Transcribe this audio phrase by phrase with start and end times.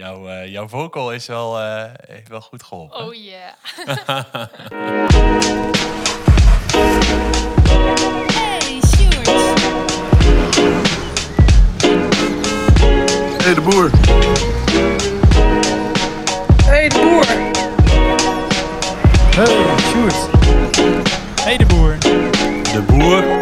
[0.00, 2.98] jouw, eh, jouw vocal is wel, eh, heeft wel goed geholpen.
[2.98, 3.52] Oh yeah.
[8.34, 9.28] hey, Sjoerd.
[13.42, 13.90] Hey, de boer.
[16.64, 17.26] Hey, de boer.
[19.36, 20.28] Hey, Sjoerd.
[21.40, 21.98] Hey de boer.
[22.72, 23.39] De boer.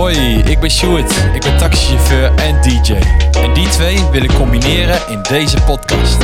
[0.00, 1.12] Hoi, ik ben Sjoerd.
[1.34, 2.92] Ik ben taxichauffeur en DJ.
[3.42, 6.16] En die twee wil ik combineren in deze podcast.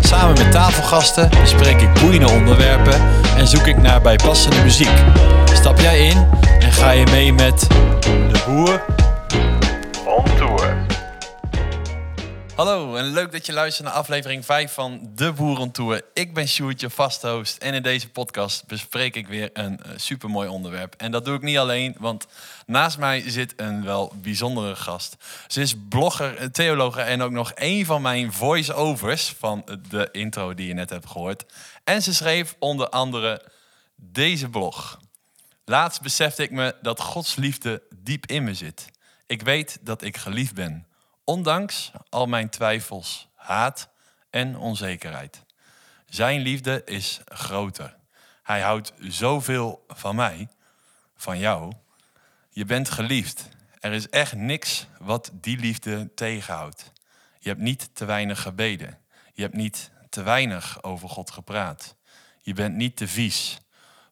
[0.00, 3.00] Samen met tafelgasten bespreek ik boeiende onderwerpen
[3.36, 5.04] en zoek ik naar bijpassende muziek.
[5.52, 6.26] Stap jij in
[6.58, 7.66] en ga je mee met
[8.02, 8.84] de boer
[12.60, 16.02] Hallo en leuk dat je luistert naar aflevering 5 van De Boerentour.
[16.14, 17.56] Ik ben Sjoerd, je vasthost.
[17.56, 20.94] En in deze podcast bespreek ik weer een uh, supermooi onderwerp.
[20.94, 22.26] En dat doe ik niet alleen, want
[22.66, 25.16] naast mij zit een wel bijzondere gast.
[25.46, 30.66] Ze is blogger, theologe en ook nog een van mijn voice-overs van de intro die
[30.66, 31.44] je net hebt gehoord.
[31.84, 33.42] En ze schreef onder andere
[33.96, 35.00] deze blog.
[35.64, 38.86] Laatst besefte ik me dat Gods liefde diep in me zit.
[39.26, 40.88] Ik weet dat ik geliefd ben.
[41.30, 43.88] Ondanks al mijn twijfels, haat
[44.30, 45.42] en onzekerheid.
[46.06, 47.96] Zijn liefde is groter.
[48.42, 50.48] Hij houdt zoveel van mij,
[51.16, 51.72] van jou.
[52.50, 53.48] Je bent geliefd.
[53.78, 56.92] Er is echt niks wat die liefde tegenhoudt.
[57.38, 58.98] Je hebt niet te weinig gebeden.
[59.32, 61.96] Je hebt niet te weinig over God gepraat.
[62.40, 63.58] Je bent niet te vies.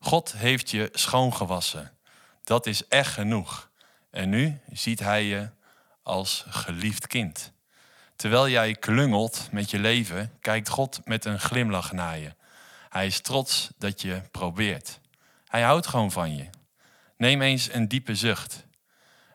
[0.00, 1.92] God heeft je schoongewassen.
[2.44, 3.70] Dat is echt genoeg.
[4.10, 5.56] En nu ziet hij je
[6.08, 7.52] als geliefd kind.
[8.16, 12.34] Terwijl jij klungelt met je leven, kijkt God met een glimlach naar je.
[12.88, 15.00] Hij is trots dat je probeert.
[15.48, 16.50] Hij houdt gewoon van je.
[17.16, 18.66] Neem eens een diepe zucht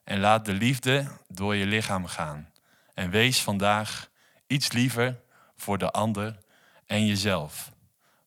[0.03, 2.49] en laat de liefde door je lichaam gaan.
[2.93, 4.09] En wees vandaag
[4.47, 5.21] iets liever
[5.57, 6.37] voor de ander
[6.85, 7.71] en jezelf.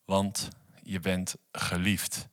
[0.05, 0.49] Want
[0.83, 2.29] je bent geliefd.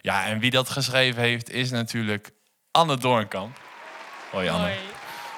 [0.00, 2.32] Ja, en wie dat geschreven heeft is natuurlijk
[2.70, 3.60] Anne Doornkamp.
[4.30, 4.93] Hoi Anne.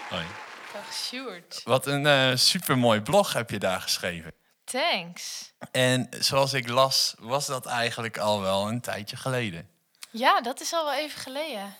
[0.09, 0.25] Hoi.
[0.73, 1.61] Dag Sjoerd.
[1.65, 4.33] Wat een uh, supermooi blog heb je daar geschreven.
[4.65, 5.53] Thanks.
[5.71, 9.69] En zoals ik las, was dat eigenlijk al wel een tijdje geleden.
[10.11, 11.75] Ja, dat is al wel even geleden.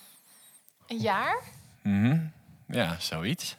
[0.87, 1.43] Een jaar?
[1.83, 2.33] Mm
[2.69, 3.57] Ja, zoiets.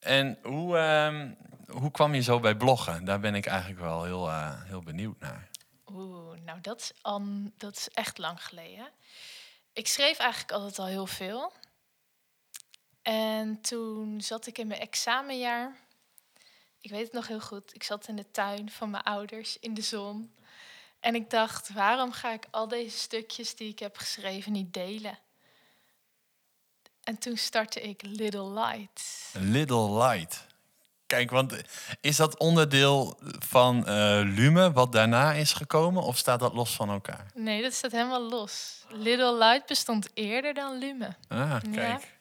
[0.00, 3.04] En hoe, uh, hoe kwam je zo bij bloggen?
[3.04, 5.48] Daar ben ik eigenlijk wel heel, uh, heel benieuwd naar.
[5.92, 8.88] Oeh, nou dat is, um, dat is echt lang geleden.
[9.72, 11.52] Ik schreef eigenlijk altijd al heel veel.
[13.02, 15.76] En toen zat ik in mijn examenjaar.
[16.80, 17.74] Ik weet het nog heel goed.
[17.74, 20.34] Ik zat in de tuin van mijn ouders in de zon.
[21.00, 25.18] En ik dacht, waarom ga ik al deze stukjes die ik heb geschreven niet delen?
[27.02, 29.02] En toen startte ik Little Light.
[29.32, 30.46] Little Light.
[31.06, 31.62] Kijk, want
[32.00, 33.84] is dat onderdeel van uh,
[34.24, 37.26] Lume wat daarna is gekomen of staat dat los van elkaar?
[37.34, 38.84] Nee, dat staat helemaal los.
[38.88, 41.16] Little Light bestond eerder dan Lume.
[41.28, 42.00] Ah, kijk.
[42.02, 42.19] Ja.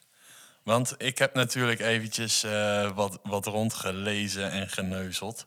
[0.70, 5.46] Want ik heb natuurlijk eventjes uh, wat, wat rondgelezen en geneuzeld.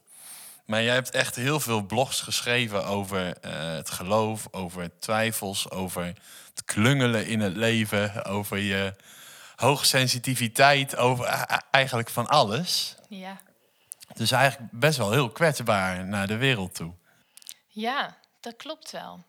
[0.66, 6.04] Maar jij hebt echt heel veel blogs geschreven over uh, het geloof, over twijfels, over
[6.04, 8.94] het klungelen in het leven, over je
[9.56, 11.26] hoogsensitiviteit, over
[11.70, 12.94] eigenlijk van alles.
[13.08, 13.40] Ja.
[14.14, 16.92] Dus eigenlijk best wel heel kwetsbaar naar de wereld toe.
[17.66, 19.24] Ja, dat klopt wel.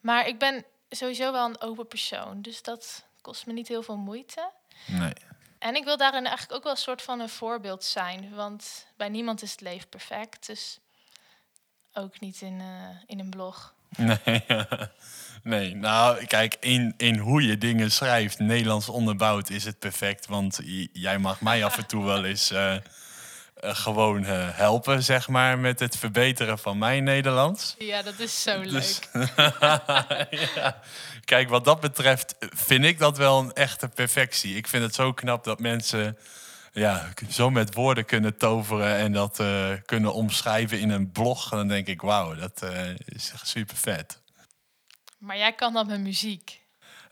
[0.00, 3.96] Maar ik ben sowieso wel een open persoon, dus dat kost me niet heel veel
[3.96, 4.50] moeite.
[4.86, 5.12] Nee.
[5.58, 8.34] En ik wil daarin eigenlijk ook wel een soort van een voorbeeld zijn.
[8.34, 10.46] Want bij niemand is het leven perfect.
[10.46, 10.78] Dus
[11.92, 13.74] ook niet in, uh, in een blog.
[13.96, 14.44] Nee,
[15.42, 20.26] nee, nou kijk, in, in hoe je dingen schrijft, Nederlands onderbouwd, is het perfect.
[20.26, 20.60] Want
[20.92, 22.76] jij mag mij af en toe wel eens uh,
[23.60, 27.74] gewoon helpen, zeg maar, met het verbeteren van mijn Nederlands.
[27.78, 29.28] Ja, dat is zo Dus- leuk.
[30.54, 30.80] ja.
[31.24, 34.56] Kijk, wat dat betreft vind ik dat wel een echte perfectie.
[34.56, 36.18] Ik vind het zo knap dat mensen
[36.72, 41.48] ja, zo met woorden kunnen toveren en dat uh, kunnen omschrijven in een blog.
[41.48, 44.20] Dan denk ik, wauw, dat uh, is echt super vet.
[45.18, 46.60] Maar jij kan dat met muziek.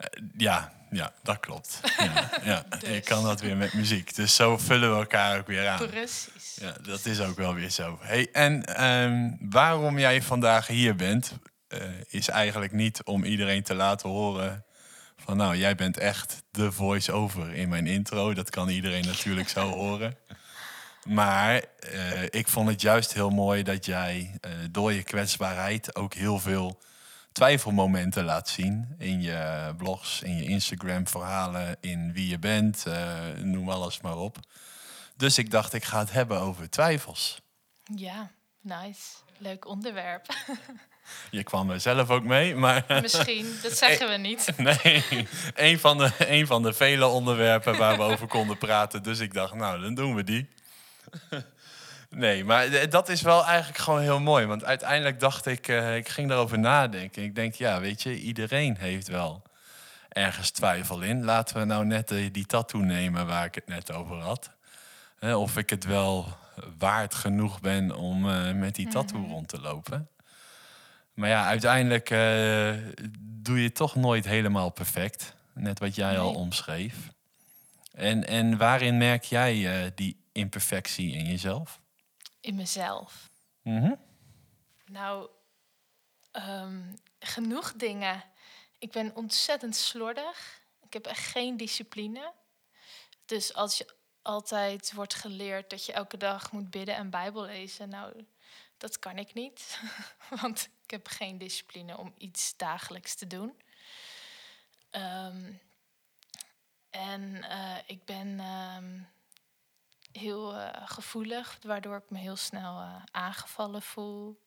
[0.00, 1.80] Uh, ja, ja, dat klopt.
[1.98, 2.64] Ja, ja.
[2.78, 2.88] Dus.
[2.88, 4.14] Ik kan dat weer met muziek.
[4.14, 5.86] Dus zo vullen we elkaar ook weer aan.
[5.88, 6.28] Precies.
[6.60, 7.98] Ja, dat is ook wel weer zo.
[8.00, 11.32] Hey, en um, waarom jij vandaag hier bent,
[11.68, 14.64] uh, is eigenlijk niet om iedereen te laten horen
[15.16, 18.34] van nou, jij bent echt de voice-over in mijn intro.
[18.34, 20.16] Dat kan iedereen natuurlijk zo horen.
[21.08, 26.14] Maar uh, ik vond het juist heel mooi dat jij uh, door je kwetsbaarheid ook
[26.14, 26.78] heel veel
[27.32, 32.84] twijfelmomenten laat zien in je blogs, in je Instagram-verhalen, in wie je bent,
[33.42, 34.38] noem alles maar op.
[35.16, 37.40] Dus ik dacht, ik ga het hebben over twijfels.
[37.94, 38.30] Ja,
[38.60, 39.02] nice.
[39.38, 40.26] Leuk onderwerp.
[41.30, 44.52] Je kwam er zelf ook mee, maar Misschien, dat zeggen we niet.
[44.56, 45.04] nee,
[45.54, 49.02] een van, de, een van de vele onderwerpen waar we over konden praten.
[49.02, 50.48] Dus ik dacht, nou, dan doen we die.
[52.10, 54.46] Nee, maar dat is wel eigenlijk gewoon heel mooi.
[54.46, 57.22] Want uiteindelijk dacht ik, eh, ik ging daarover nadenken.
[57.22, 59.42] Ik denk, ja, weet je, iedereen heeft wel
[60.08, 61.24] ergens twijfel in.
[61.24, 64.50] Laten we nou net eh, die tattoo nemen waar ik het net over had.
[65.20, 66.36] Of ik het wel
[66.78, 70.10] waard genoeg ben om eh, met die tattoo rond te lopen.
[71.14, 72.74] Maar ja, uiteindelijk eh,
[73.20, 75.34] doe je het toch nooit helemaal perfect.
[75.54, 76.96] Net wat jij al omschreef.
[77.92, 81.80] En, en waarin merk jij eh, die imperfectie in jezelf?
[82.40, 83.30] In mezelf.
[83.62, 83.94] Mhm.
[84.86, 85.28] Nou,
[86.30, 86.80] ehm,
[87.18, 88.24] genoeg dingen.
[88.78, 90.60] Ik ben ontzettend slordig.
[90.82, 92.32] Ik heb echt geen discipline.
[93.24, 93.95] Dus als je
[94.26, 98.26] altijd wordt geleerd dat je elke dag moet bidden en Bijbel lezen, nou,
[98.78, 99.80] dat kan ik niet.
[100.40, 103.60] Want ik heb geen discipline om iets dagelijks te doen.
[104.90, 105.52] Ehm,
[106.90, 109.00] en eh, ik ben ehm,
[110.12, 114.44] heel eh, gevoelig, waardoor ik me heel snel eh, aangevallen voel.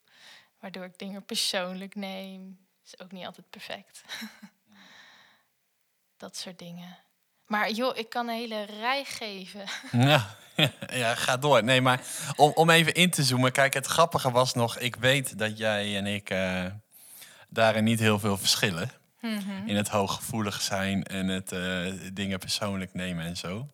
[0.60, 2.68] Waardoor ik dingen persoonlijk neem.
[2.86, 4.04] Is ook niet altijd perfect.
[6.18, 6.98] Dat soort dingen.
[7.50, 9.64] Maar joh, ik kan een hele rij geven.
[10.10, 10.36] Ja,
[11.02, 11.64] ja, ga door.
[11.64, 12.02] Nee, maar
[12.36, 13.52] om, om even in te zoomen.
[13.52, 16.66] Kijk, het grappige was nog, ik weet dat jij en ik eh,
[17.48, 18.92] daarin niet heel veel verschillen.
[19.66, 23.68] In het hooggevoelig zijn en het eh, dingen persoonlijk nemen en zo.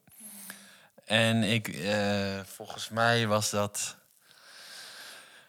[1.05, 3.97] En ik, eh, volgens mij was dat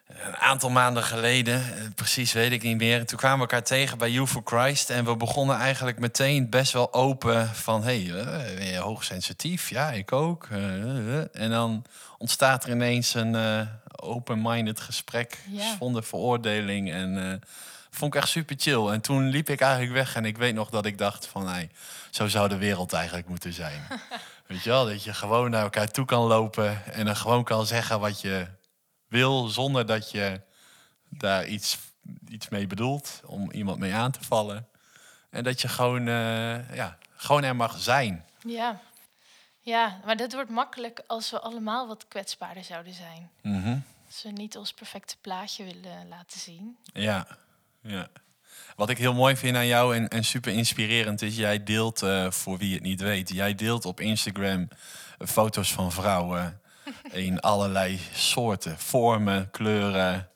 [0.07, 3.07] een aantal maanden geleden, eh, precies weet ik niet meer.
[3.07, 4.91] Toen kwamen we elkaar tegen bij You for Christ.
[4.91, 7.83] En we begonnen eigenlijk meteen best wel open van...
[7.83, 9.69] hé, hey, eh, ben je hoogsensitief?
[9.71, 10.49] Ja, ik ook.
[10.51, 11.35] Eh.
[11.43, 11.85] En dan
[12.19, 15.39] ontstaat er ineens een open-minded gesprek...
[15.51, 15.77] Ja.
[15.79, 16.93] zonder veroordeling.
[16.93, 17.43] En
[17.91, 18.87] vond ik echt super chill.
[18.87, 20.17] En toen liep ik eigenlijk weg.
[20.17, 21.49] En ik weet nog dat ik dacht van...
[21.49, 21.71] Hey,
[22.11, 23.83] zo zou de wereld eigenlijk moeten zijn.
[24.47, 26.93] Weet je wel, dat je gewoon naar elkaar toe kan lopen...
[26.93, 28.47] en dan gewoon kan zeggen wat je
[29.09, 30.41] wil zonder dat je
[31.09, 31.79] daar iets,
[32.29, 34.69] iets mee bedoelt om iemand mee aan te vallen.
[35.31, 38.25] En dat je gewoon, eh, ja, gewoon er mag zijn.
[38.47, 38.81] Ja.
[39.61, 43.31] ja, maar dat wordt makkelijk als we allemaal wat kwetsbaarder zouden zijn.
[43.43, 43.79] Mhm.
[44.07, 46.77] Als we niet ons perfecte plaatje willen laten zien.
[46.93, 47.27] Ja,
[47.81, 48.09] ja.
[48.77, 52.31] Wat ik heel mooi vind aan jou en, en super inspirerend is, jij deelt, eh,
[52.31, 54.69] voor wie het niet weet, jij deelt op Instagram
[55.19, 56.61] foto's van vrouwen
[57.13, 60.29] in allerlei soorten, vormen, kleuren,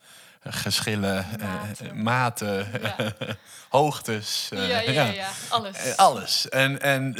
[0.42, 1.86] geschillen, eh, Maten.
[1.86, 3.14] eh, maten, Ja,
[3.68, 4.48] hoogtes.
[4.52, 5.96] eh, ja, ja, ja, alles.
[5.96, 6.48] Alles.
[6.48, 7.12] En, en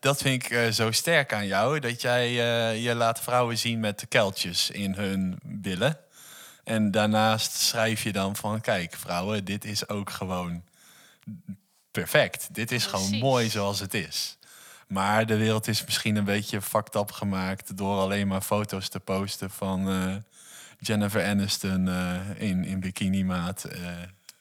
[0.00, 1.78] dat vind ik zo sterk aan jou.
[1.80, 2.32] Dat jij
[2.80, 5.98] je laat vrouwen zien met de kuiltjes in hun billen.
[6.64, 8.60] En daarnaast schrijf je dan van...
[8.60, 10.62] Kijk, vrouwen, dit is ook gewoon
[11.90, 12.54] perfect.
[12.54, 14.37] Dit is gewoon mooi zoals het is.
[14.88, 17.76] Maar de wereld is misschien een beetje fucked up gemaakt...
[17.76, 20.14] door alleen maar foto's te posten van eh,
[20.78, 23.80] Jennifer Aniston eh, in, in bikinimaat, eh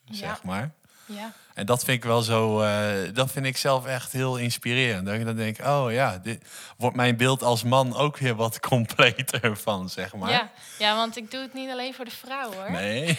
[0.09, 0.71] zeg maar.
[1.05, 2.59] Ja, En dat vind ik wel zo,
[3.13, 5.05] dat vind ik zelf echt heel inspirerend.
[5.05, 6.43] Dat ik dan denk, oh ja, dit
[6.77, 10.31] wordt mijn beeld als man ook weer wat completer van, zeg maar.
[10.31, 10.51] ja.
[10.79, 12.71] ja, want ik doe het niet alleen voor de vrouw hoor.
[12.71, 13.17] Nee.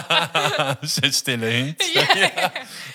[0.80, 1.90] Zit stille hint.
[1.92, 2.52] Ja.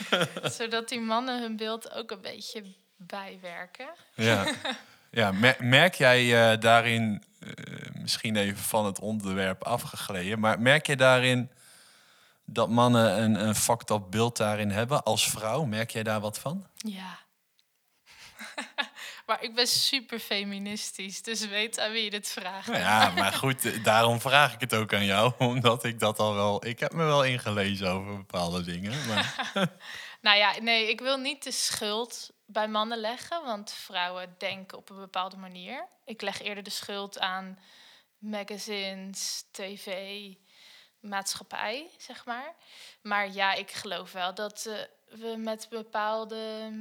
[0.58, 2.64] Zodat die mannen hun beeld ook een beetje
[3.00, 3.90] bijwerken.
[4.16, 4.46] Ja.
[5.12, 7.50] ja mer- merk jij eh, daarin, eh,
[7.94, 11.52] misschien even van het onderwerp afgegleden, maar merk je daarin
[12.46, 15.64] dat mannen een, een fucked up beeld daarin hebben als vrouw?
[15.64, 16.68] Merk jij daar wat van?
[16.76, 17.20] Ja.
[19.28, 22.68] maar ik ben super feministisch, dus weet aan wie je dit vraagt.
[22.68, 25.34] Nou ja, maar goed, eh, daarom vraag ik het ook aan jou.
[25.54, 26.66] Omdat ik dat al wel...
[26.66, 28.94] Ik heb me wel ingelezen over bepaalde dingen.
[29.08, 29.36] Maar,
[30.22, 34.90] Nou ja, nee, ik wil niet de schuld bij mannen leggen, want vrouwen denken op
[34.90, 35.88] een bepaalde manier.
[36.06, 37.60] Ik leg eerder de schuld aan
[38.18, 40.34] magazines, tv,
[41.00, 42.56] maatschappij, zeg maar.
[43.02, 46.72] Maar ja, ik geloof wel dat eh, we met een bepaalde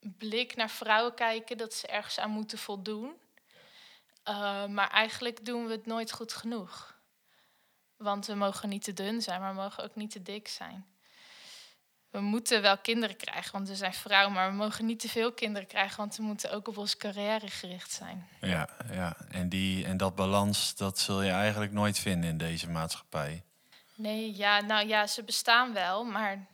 [0.00, 3.20] blik naar vrouwen kijken, dat ze ergens aan moeten voldoen.
[4.22, 7.00] Eh, maar eigenlijk doen we het nooit goed genoeg.
[7.96, 10.91] Want we mogen niet te dun zijn, maar we mogen ook niet te dik zijn.
[12.12, 15.32] We moeten wel kinderen krijgen, want we zijn vrouwen, maar we mogen niet te veel
[15.32, 18.28] kinderen krijgen, want we moeten ook op onze carrière gericht zijn.
[18.40, 19.16] ja, ja.
[19.30, 23.42] En, die, en dat balans, dat zul je eigenlijk nooit vinden in deze maatschappij.
[23.94, 26.46] Nee, ja, nou ja, ze bestaan wel, maar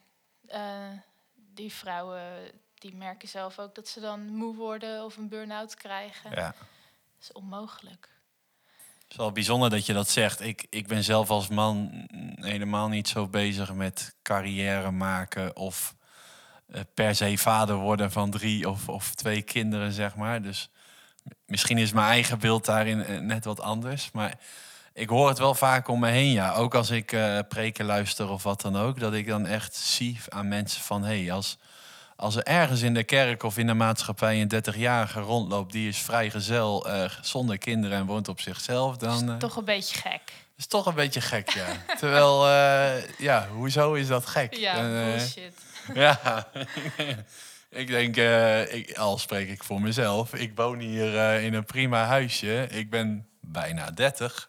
[0.47, 0.88] eh,
[1.35, 6.31] die vrouwen die merken zelf ook dat ze dan moe worden of een burn-out krijgen.
[6.31, 8.09] Ja, Dat is onmogelijk.
[9.09, 10.41] Het is wel bijzonder dat je dat zegt.
[10.41, 15.95] Ik, ik ben zelf als man helemaal niet zo bezig met carrière maken of
[16.67, 20.43] eh, per se vader worden van drie of, of twee kinderen, zeg maar.
[20.43, 20.71] Dus
[21.47, 24.11] misschien is mijn eigen beeld daarin eh, net wat anders.
[24.12, 24.38] Maar
[24.93, 26.55] ik hoor het wel vaak om me heen, ja.
[26.55, 29.00] Ook als ik eh, preken luister of wat dan ook.
[29.00, 31.05] Dat ik dan echt zie aan mensen van...
[31.05, 31.59] hé, hey, als,
[32.21, 35.73] als er ergens in de kerk of in de maatschappij een 30-jarige rondloopt...
[35.73, 38.97] die is vrijgezel, uh, zonder kinderen en woont op zichzelf...
[38.97, 39.31] dan...
[39.31, 40.21] Is toch een beetje gek.
[40.57, 41.67] is toch een beetje gek, ja.
[42.01, 44.55] Terwijl, uh, ja, hoezo is dat gek?
[44.55, 45.55] Ja, bullshit.
[45.95, 46.49] ja,
[47.83, 50.35] ik denk, uh, ik, al spreek ik voor mezelf.
[50.35, 52.67] Ik woon hier uh, in een prima huisje.
[52.71, 54.49] Ik ben bijna 30.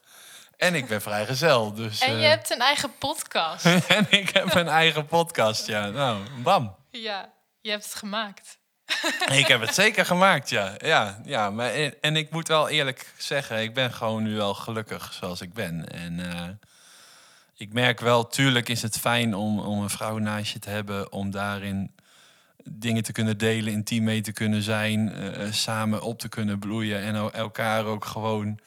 [0.58, 1.74] En ik ben vrijgezel.
[1.74, 3.66] Dus, en je uh, hebt een eigen podcast.
[3.66, 5.90] en ik heb een eigen podcast, ja.
[5.90, 6.76] Nou, bam.
[6.92, 7.30] Ja,
[7.62, 8.58] je hebt het gemaakt.
[9.32, 10.74] ik heb het zeker gemaakt, ja.
[10.78, 15.14] ja, ja maar, en ik moet wel eerlijk zeggen, ik ben gewoon nu wel gelukkig
[15.14, 15.90] zoals ik ben.
[15.90, 16.60] En
[17.56, 21.12] ik merk wel, tuurlijk is het fijn om, om een vrouw naast je te hebben,
[21.12, 21.96] om daarin
[22.64, 27.02] dingen te kunnen delen, intiem mee te kunnen zijn, uh, samen op te kunnen bloeien
[27.02, 28.60] en elkaar ook gewoon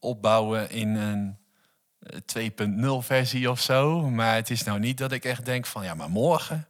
[0.00, 1.36] opbouwen in een
[3.00, 4.10] 2.0 versie of zo.
[4.10, 6.66] Maar het is nou niet dat ik echt denk van ja, maar morgen,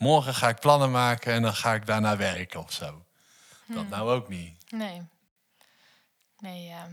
[0.00, 3.04] morgen ga ik plannen maken en dan ga ik daarna werken of zo.
[3.66, 3.74] Hmm.
[3.74, 4.54] Dat nou ook niet.
[4.68, 5.02] Nee.
[6.38, 6.88] Nee, ja.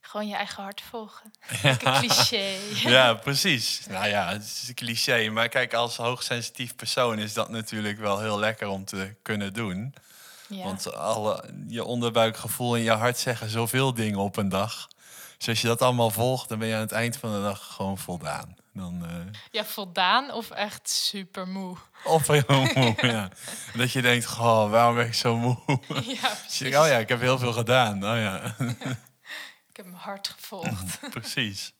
[0.00, 1.32] Gewoon je eigen hart volgen.
[1.62, 1.76] Ja.
[1.76, 2.56] cliché.
[2.96, 3.86] ja, precies.
[3.86, 5.28] Nou ja, het is een cliché.
[5.28, 9.94] Maar kijk, als hoogsensitief persoon is dat natuurlijk wel heel lekker om te kunnen doen.
[10.48, 10.64] Ja.
[10.64, 14.88] Want alle, je onderbuikgevoel en je hart zeggen zoveel dingen op een dag.
[15.36, 17.74] Dus als je dat allemaal volgt, dan ben je aan het eind van de dag
[17.74, 18.56] gewoon voldaan.
[18.72, 19.32] Dan, uh...
[19.50, 21.76] Ja, voldaan of echt super moe.
[22.04, 22.44] Of heel
[22.74, 23.30] moe, ja.
[23.74, 25.58] Dat je denkt, goh, waarom ben ik zo moe?
[26.20, 26.76] Ja, precies.
[26.76, 27.94] oh ja, ik heb heel veel gedaan.
[27.94, 28.54] Oh ja.
[29.68, 31.00] Ik heb mijn hart gevolgd.
[31.10, 31.72] Precies.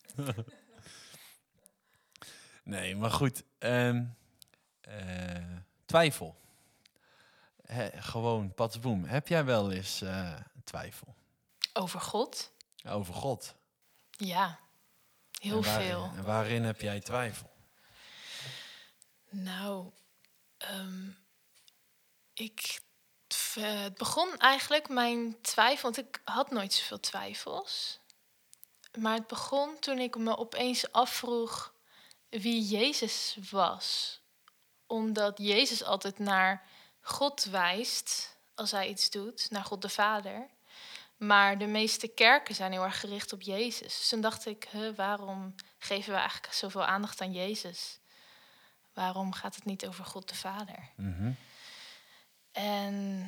[2.62, 3.42] nee, maar goed.
[3.59, 4.16] Um,
[4.88, 6.37] uh, twijfel.
[7.66, 9.04] He, gewoon patsboom.
[9.04, 10.33] Heb jij wel eens uh,
[10.64, 11.14] twijfel?
[11.73, 12.52] Over God?
[12.87, 13.54] Over God?
[14.11, 14.59] Ja,
[15.38, 16.11] heel en waarin, veel.
[16.16, 17.50] En waarin heb jij twijfel?
[19.30, 19.92] Nou,
[20.73, 21.18] um,
[22.35, 22.80] ik
[23.54, 27.99] het begon eigenlijk mijn twijfel, want ik had nooit zoveel twijfels.
[28.99, 31.75] Maar het begon toen ik me opeens afvroeg
[32.28, 34.21] wie Jezus was.
[34.87, 36.66] Omdat Jezus altijd naar
[37.00, 40.49] God wijst als hij iets doet, naar God de Vader.
[41.18, 43.96] Maar de meeste kerken zijn heel erg gericht op Jezus.
[43.96, 47.98] Dus toen dacht ik, huh, waarom geven we eigenlijk zoveel aandacht aan Jezus?
[48.92, 50.78] Waarom gaat het niet over God de Vader?
[50.96, 51.37] Mm -hmm.
[52.52, 53.26] En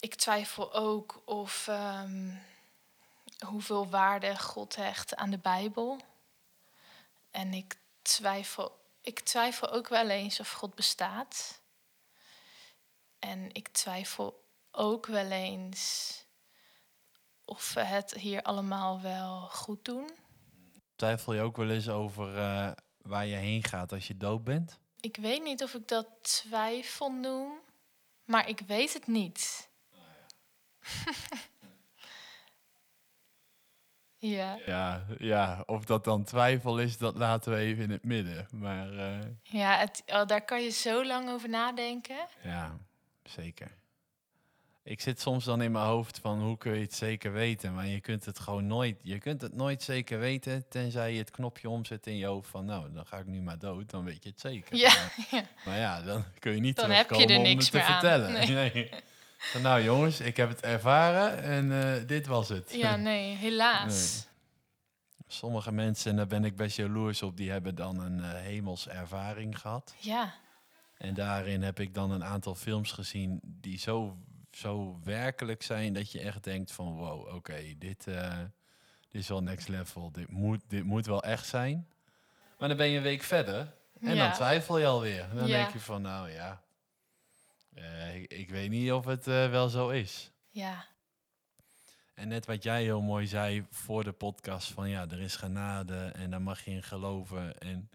[0.00, 2.42] ik twijfel ook of um,
[3.46, 6.00] hoeveel waarde God hecht aan de Bijbel.
[7.30, 11.60] En ik twijfel, ik twijfel ook wel eens of God bestaat.
[13.18, 16.21] En ik twijfel ook wel eens
[17.52, 20.10] of we het hier allemaal wel goed doen.
[20.96, 22.70] Twijfel je ook wel eens over uh,
[23.02, 24.78] waar je heen gaat als je dood bent?
[25.00, 27.52] Ik weet niet of ik dat twijfel noem.
[28.24, 29.70] Maar ik weet het niet.
[34.36, 34.58] ja.
[34.66, 35.06] ja.
[35.18, 38.46] Ja, of dat dan twijfel is, dat laten we even in het midden.
[38.52, 39.18] Maar, uh...
[39.42, 42.28] Ja, het, oh, daar kan je zo lang over nadenken.
[42.42, 42.78] Ja,
[43.22, 43.80] zeker.
[44.84, 47.86] Ik zit soms dan in mijn hoofd van hoe kun je het zeker weten, maar
[47.86, 48.96] je kunt het gewoon nooit.
[49.02, 52.64] Je kunt het nooit zeker weten, tenzij je het knopje omzet in je hoofd van
[52.64, 54.76] nou, dan ga ik nu maar dood, dan weet je het zeker.
[54.76, 55.44] Ja, maar, ja.
[55.64, 58.32] maar ja, dan kun je niet dan heb je er om niks het te vertellen.
[58.32, 58.70] Nee.
[58.72, 58.90] Nee.
[59.38, 62.72] Van, nou jongens, ik heb het ervaren en uh, dit was het.
[62.74, 64.12] Ja, nee, helaas.
[64.12, 64.30] Nee.
[65.28, 68.88] Sommige mensen, en daar ben ik best jaloers op, die hebben dan een uh, hemels
[68.88, 69.94] ervaring gehad.
[69.98, 70.34] Ja.
[70.98, 74.16] En daarin heb ik dan een aantal films gezien die zo
[74.56, 78.38] zo werkelijk zijn dat je echt denkt van wow, oké, okay, dit, uh,
[79.08, 80.10] dit is wel next level.
[80.12, 81.88] Dit moet, dit moet wel echt zijn.
[82.58, 84.24] Maar dan ben je een week verder en Ja.
[84.24, 85.28] dan twijfel je alweer.
[85.34, 85.56] Dan Ja.
[85.56, 86.62] denk je van nou ja,
[87.74, 90.30] eh, ik, ik weet niet of het eh, wel zo is.
[90.50, 90.84] Ja.
[92.14, 96.04] En net wat jij heel mooi zei voor de podcast van ja, er is genade
[96.14, 97.58] en daar mag je in geloven.
[97.58, 97.90] En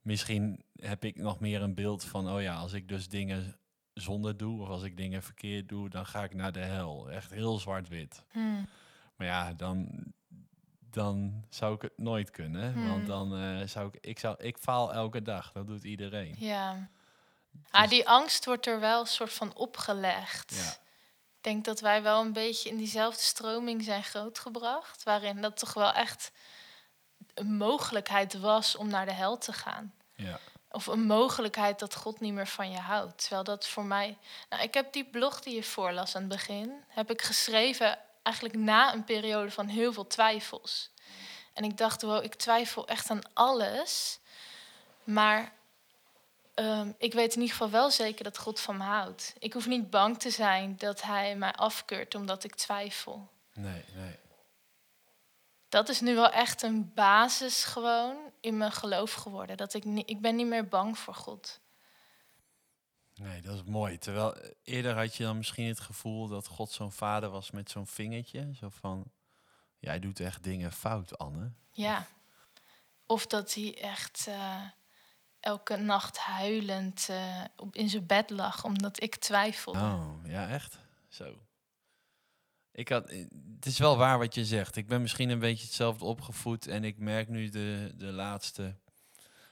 [0.00, 3.56] misschien heb ik nog meer een beeld van oh ja, als ik dus dingen
[4.00, 7.10] zonde doe of als ik dingen verkeerd doe, dan ga ik naar de hel.
[7.10, 8.24] Echt heel zwart-wit.
[8.30, 8.62] Hm.
[9.16, 9.88] Maar ja, dan,
[10.90, 12.72] dan zou ik het nooit kunnen.
[12.72, 12.88] Hmm.
[12.88, 15.52] Want dan eh, zou ik, ik, zou, ik faal elke dag.
[15.52, 16.34] Dat doet iedereen.
[16.38, 16.88] Ja.
[17.70, 20.54] Ah, die angst wordt er wel een soort van opgelegd.
[20.54, 20.70] Ja.
[21.36, 25.02] Ik denk dat wij wel een beetje in diezelfde stroming zijn grootgebracht.
[25.02, 26.32] Waarin dat toch wel echt
[27.34, 29.94] een mogelijkheid was om naar de hel te gaan.
[30.14, 30.38] Ja.
[30.76, 33.18] Of een mogelijkheid dat God niet meer van je houdt.
[33.18, 34.18] Terwijl dat voor mij.
[34.48, 38.56] Nou, ik heb die blog die je voorlas aan het begin, heb ik geschreven eigenlijk
[38.56, 40.90] na een periode van heel veel twijfels.
[41.52, 44.18] En ik dacht, wow, ik twijfel echt aan alles.
[45.04, 45.52] Maar
[46.54, 49.34] ehm, ik weet in ieder geval wel zeker dat God van me houdt.
[49.38, 53.28] Ik hoef niet bang te zijn dat Hij mij afkeurt omdat ik twijfel.
[53.52, 54.14] Nee, nee.
[55.76, 59.56] Dat is nu wel echt een basis gewoon in mijn geloof geworden.
[59.56, 61.60] Dat ik, niet, ik ben niet meer bang voor God.
[63.14, 63.98] Nee, dat is mooi.
[63.98, 67.70] Terwijl eh, eerder had je dan misschien het gevoel dat God zo'n vader was met
[67.70, 68.50] zo'n vingertje.
[68.54, 69.04] Zo van,
[69.78, 71.52] jij doet echt dingen fout, Anne.
[71.70, 72.06] Ja.
[73.06, 74.62] Of dat hij echt eh,
[75.40, 79.78] elke nacht huilend eh, op, in zijn bed lag omdat ik twijfelde.
[79.78, 80.78] Oh, ja, echt?
[81.08, 81.45] Zo.
[82.76, 84.76] Ik had, eh, het is wel waar wat je zegt.
[84.76, 86.66] Ik ben misschien een beetje hetzelfde opgevoed.
[86.66, 88.74] En ik merk nu de, de laatste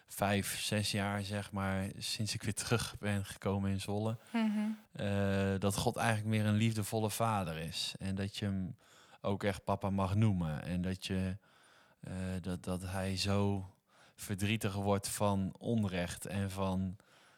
[0.06, 4.16] vijf, zes jaar, zeg maar, sinds ik weer terug ben gekomen in Zwolle.
[4.32, 4.48] Mhm.
[4.92, 7.94] eh, dat God eigenlijk meer een liefdevolle vader is.
[7.98, 8.76] En dat je hem
[9.20, 10.62] ook echt papa mag noemen.
[10.62, 11.36] En dat, je,
[12.00, 13.70] eh, dat, dat hij zo
[14.14, 16.96] verdrietig wordt van onrecht en van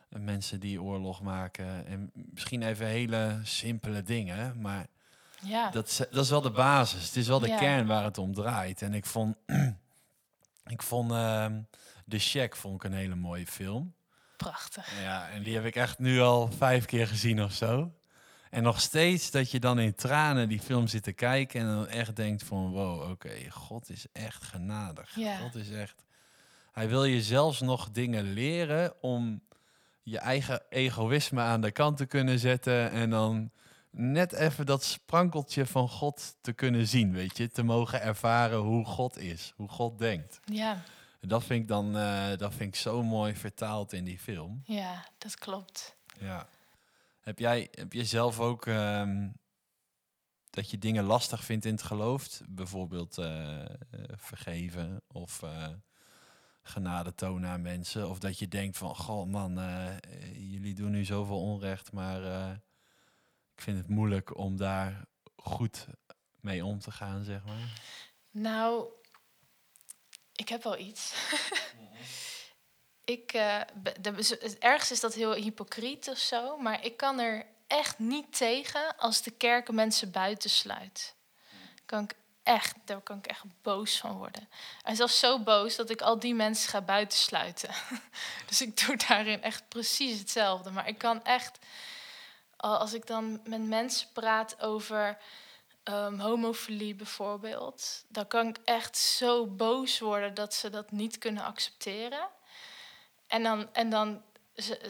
[0.08, 1.86] mensen die oorlog maken.
[1.86, 4.86] En misschien even hele simpele dingen, maar
[5.46, 5.70] Ja.
[5.70, 7.04] dat, is- dat is wel de basis.
[7.06, 7.58] Het is wel de Ja.
[7.58, 8.82] kern waar het om draait.
[8.82, 9.36] En ik vond,
[10.66, 11.60] ik vond ehm
[12.08, 13.94] The Shack vond ik een hele mooie film.
[14.36, 15.00] prachtig.
[15.02, 17.92] Ja, en die heb ik echt nu al vijf keer gezien of zo.
[18.50, 21.86] En nog steeds dat je dan in tranen die film zit te kijken en dan
[21.88, 25.14] echt denkt van wow, oké, God is echt genadig.
[25.14, 25.36] Ja.
[25.36, 26.04] God is echt.
[26.72, 29.42] Hij wil je zelfs nog dingen leren om
[30.02, 33.50] je eigen egoïsme aan de kant te kunnen zetten en dan
[33.98, 38.84] net even dat sprankeltje van God te kunnen zien, weet je, te mogen ervaren hoe
[38.84, 40.40] God is, hoe God denkt.
[40.44, 40.82] Ja,
[41.20, 44.62] En dat vind ik dan, eh, dat vind ik zo mooi vertaald in die film.
[44.64, 45.96] ja, dat klopt.
[46.18, 46.48] Ja.
[47.20, 49.28] Heb jij, heb je zelf ook ehm,
[50.50, 52.40] dat je dingen lastig vindt in het geloof?
[52.48, 53.68] Bijvoorbeeld eh, eh,
[54.16, 55.42] vergeven of
[56.62, 58.10] genade tonen aan mensen?
[58.10, 59.60] Of dat je denkt van, goh man,
[60.32, 62.20] jullie doen nu zoveel onrecht, maar
[63.56, 65.04] ik vind het moeilijk om daar
[65.36, 65.86] goed
[66.40, 67.80] mee om te gaan, zeg maar.
[68.30, 68.88] Nou,
[70.32, 71.14] ik heb wel iets.
[73.04, 73.60] ik, eh,
[74.18, 78.36] z- het ergste is dat heel hypocriet of zo, maar ik kan er echt niet
[78.36, 81.14] tegen als de kerken mensen buitensluit.
[81.86, 84.48] Kan ik echt, daar kan ik echt boos van worden.
[84.82, 87.70] En zelfs zo boos dat ik al die mensen ga buitensluiten.
[88.48, 90.70] dus ik doe daarin echt precies hetzelfde.
[90.70, 91.58] Maar ik kan echt,
[92.74, 95.18] als ik dan met mensen praat over
[95.82, 101.44] ehm, homofilie bijvoorbeeld, dan kan ik echt zo boos worden dat ze dat niet kunnen
[101.44, 102.28] accepteren.
[103.26, 104.22] En dan, en dan,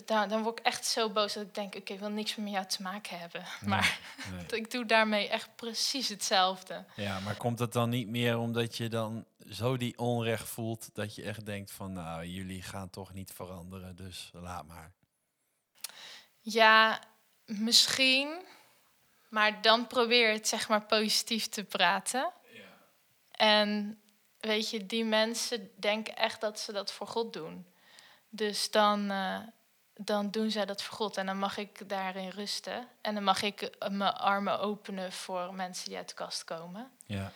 [0.05, 2.45] dan, dan word ik echt zo boos dat ik denk, oké, ik wil niks meer
[2.45, 3.45] met jou te maken hebben.
[3.67, 3.99] Maar
[4.31, 4.47] Nee.
[4.61, 6.85] ik doe daarmee echt precies hetzelfde.
[6.97, 11.15] Ja, maar komt het dan niet meer omdat je dan zo die onrecht voelt dat
[11.15, 14.93] je echt denkt van, nou, jullie gaan toch niet veranderen, dus laat maar.
[16.41, 17.01] Ja,
[17.47, 18.45] misschien.
[19.29, 22.33] Maar dan probeer het zeg maar positief te praten.
[23.31, 24.01] En
[24.41, 27.67] weet je, die mensen denken echt dat ze dat voor God doen.
[28.29, 29.39] Dus dan, eh,
[29.95, 31.17] dan doen zij dat voor God.
[31.17, 32.89] En dan mag ik daarin rusten.
[33.01, 36.91] En dan mag ik eh, mijn armen openen voor mensen die uit de kast komen.
[37.07, 37.33] Ja,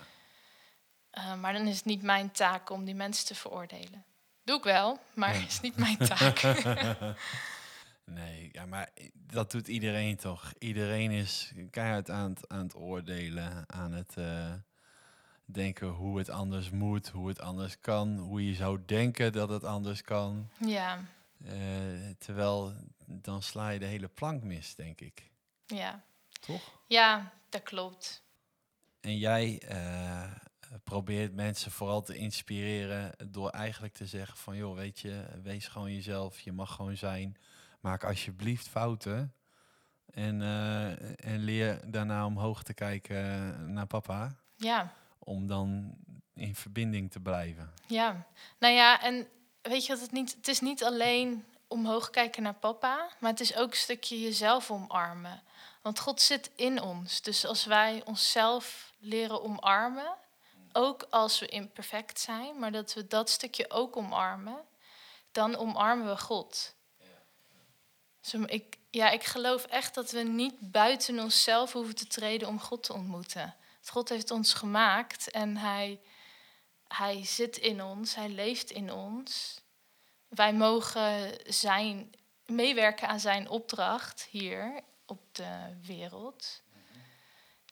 [1.10, 4.04] Eh, maar dan is het niet mijn taak om die mensen te veroordelen.
[4.42, 5.40] Doe ik wel, maar Ja.
[5.40, 6.40] het is niet mijn taak.
[8.10, 10.52] nee, ja, maar dat doet iedereen toch?
[10.58, 14.52] Iedereen is keihard aan het, aan het oordelen, aan het eh,
[15.44, 19.64] denken hoe het anders moet, hoe het anders kan, hoe je zou denken dat het
[19.64, 20.50] anders kan.
[20.58, 21.04] ja,
[21.44, 21.54] Eh,
[22.18, 22.74] terwijl
[23.06, 25.30] dan sla je de hele plank mis, denk ik.
[25.66, 26.02] ja.
[26.40, 26.80] Toch?
[26.86, 28.22] Ja, dat klopt.
[29.00, 30.30] En jij eh,
[30.84, 35.92] probeert mensen vooral te inspireren door eigenlijk te zeggen van joh, weet je, wees gewoon
[35.92, 37.36] jezelf, je mag gewoon zijn.
[37.80, 39.34] Maak alsjeblieft fouten.
[40.10, 40.90] En, eh,
[41.32, 44.36] en leer daarna omhoog te kijken naar papa.
[44.56, 45.94] Ja, Om dan
[46.34, 47.72] in verbinding te blijven.
[47.86, 48.26] ja.
[48.58, 49.28] Nou ja, en
[49.62, 50.34] weet je wat het niet...
[50.34, 54.70] Het is niet alleen omhoog kijken naar papa, maar het is ook een stukje jezelf
[54.70, 55.42] omarmen.
[55.82, 57.22] Want God zit in ons.
[57.22, 60.14] Dus als wij onszelf leren omarmen,
[60.72, 64.58] ook als we imperfect zijn, maar dat we dat stukje ook omarmen,
[65.32, 66.74] dan omarmen we God.
[68.46, 72.82] Ik, ja, ik geloof echt dat we niet buiten onszelf hoeven te treden om God
[72.82, 73.54] te ontmoeten.
[73.90, 76.00] God heeft ons gemaakt en hij,
[76.88, 79.60] hij zit in ons, hij leeft in ons.
[80.28, 82.12] Wij mogen zijn,
[82.46, 86.62] meewerken aan zijn opdracht hier op de wereld.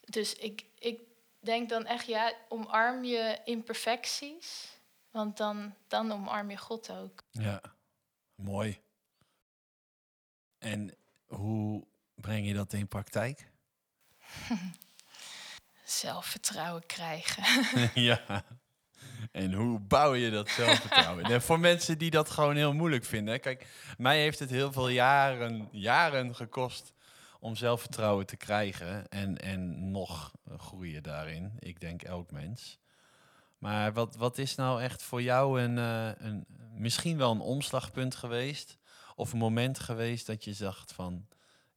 [0.05, 1.01] Dus ik, ik
[1.39, 4.77] denk dan echt, ja, omarm je imperfecties,
[5.11, 7.23] want dan, dan omarm je God ook.
[7.31, 7.61] Ja,
[8.35, 8.81] mooi.
[10.59, 10.95] En
[11.27, 13.51] hoe breng je dat in praktijk?
[15.83, 17.89] Zelfvertrouwen krijgen.
[18.09, 18.43] ja.
[19.31, 21.23] En hoe bouw je dat zelfvertrouwen?
[21.23, 23.39] en voor mensen die dat gewoon heel moeilijk vinden.
[23.39, 23.67] Kijk,
[23.97, 26.93] mij heeft het heel veel jaren, jaren gekost
[27.39, 29.09] om zelfvertrouwen te krijgen.
[29.09, 31.53] En, en nog groeien daarin.
[31.59, 32.79] Ik denk elk mens.
[33.57, 38.15] Maar wat, wat is nou echt voor jou een, uh, een, misschien wel een omslagpunt
[38.15, 38.78] geweest?
[39.19, 41.27] Of een moment geweest dat je dacht van,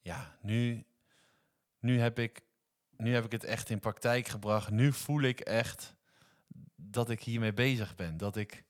[0.01, 0.85] ja, nu,
[1.81, 2.41] nu, heb ik,
[2.97, 4.71] nu heb ik het echt in praktijk gebracht.
[4.71, 5.95] Nu voel ik echt
[6.77, 8.17] dat ik hiermee bezig ben.
[8.17, 8.65] Dat ik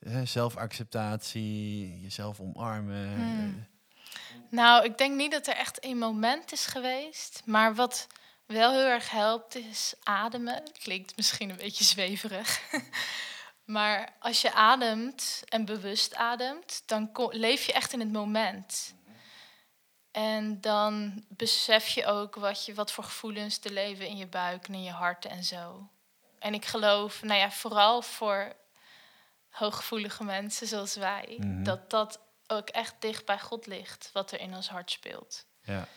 [0.00, 3.14] hè, zelfacceptatie, jezelf omarmen.
[3.14, 3.66] Hmm.
[4.50, 7.42] Nou, ik denk niet dat er echt een moment is geweest.
[7.44, 8.06] Maar wat
[8.46, 10.62] wel heel erg helpt, is ademen.
[10.82, 12.60] Klinkt misschien een beetje zweverig.
[13.72, 18.94] maar als je ademt en bewust ademt, dan leef je echt in het moment.
[20.10, 24.68] En dan besef je ook wat, je, wat voor gevoelens te leven in je buik
[24.68, 25.88] en in je hart en zo.
[26.38, 28.52] En ik geloof, nou ja, vooral voor
[29.50, 31.62] hooggevoelige mensen zoals wij, mhm.
[31.62, 35.46] dat dat ook echt dicht bij God ligt, wat er in ons hart speelt.
[35.62, 35.88] Ja.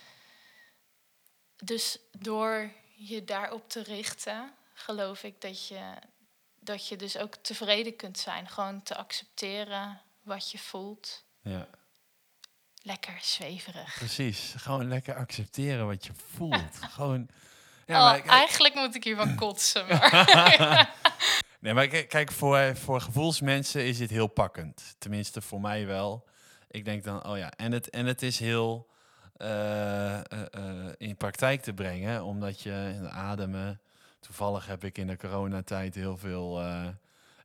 [1.56, 5.80] Dus door je daarop te richten, geloof ik dat je,
[6.66, 8.48] dat je dus ook tevreden kunt zijn.
[8.48, 11.24] Gewoon te accepteren wat je voelt.
[11.42, 11.68] Ja.
[12.82, 13.94] Lekker zweverig.
[13.94, 14.54] Precies.
[14.56, 16.76] Gewoon lekker accepteren wat je voelt.
[16.94, 17.28] Gewoon.
[17.86, 19.86] Ja, oh, maar, eigenlijk moet ik hiervan kotsen.
[19.86, 20.94] Maar.
[21.60, 24.94] nee, maar kijk, voor, voor gevoelsmensen is dit heel pakkend.
[24.98, 26.28] Tenminste, voor mij wel.
[26.70, 28.88] Ik denk dan, oh ja, en het, en het is heel
[29.36, 30.20] uh,
[30.54, 33.80] uh, in praktijk te brengen, omdat je ademen.
[34.26, 36.60] Toevallig heb ik in de coronatijd heel veel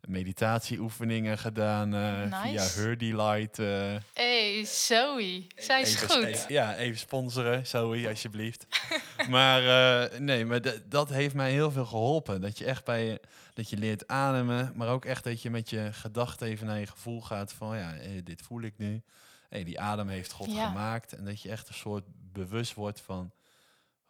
[0.08, 3.60] meditatieoefeningen gedaan uh, via Her Delight.
[3.60, 5.48] Uh, hey, Zoe.
[5.56, 6.46] Zij is goed.
[6.48, 8.66] ja, even sponsoren, Zoe, alsjeblieft.
[9.30, 12.42] maar uh, nee, maar dat heeft mij heel veel geholpen.
[12.42, 13.20] Dat je echt bij
[13.54, 16.88] dat je leert ademen, maar ook echt dat je met je gedachten even naar je
[16.88, 19.02] gevoel gaat van ja, dit voel ik nu.
[19.50, 21.14] Hey, die adem heeft God gemaakt.
[21.14, 23.32] En dat je echt een soort bewust wordt van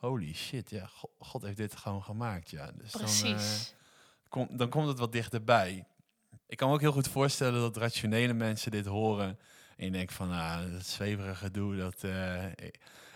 [0.02, 2.50] holy shit, ja, God, heeft dit gewoon gemaakt.
[2.50, 2.72] Ja.
[2.72, 3.74] Dus Precies
[4.32, 5.86] kom, dan komt het wat dichterbij.
[6.48, 9.40] Ik kan me ook heel goed voorstellen dat rationele mensen dit horen.
[9.78, 12.46] En je denkt van, ah, dat zweverige gedoe, dat, uh,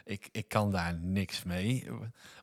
[0.04, 1.88] ik, ik kan daar niks mee.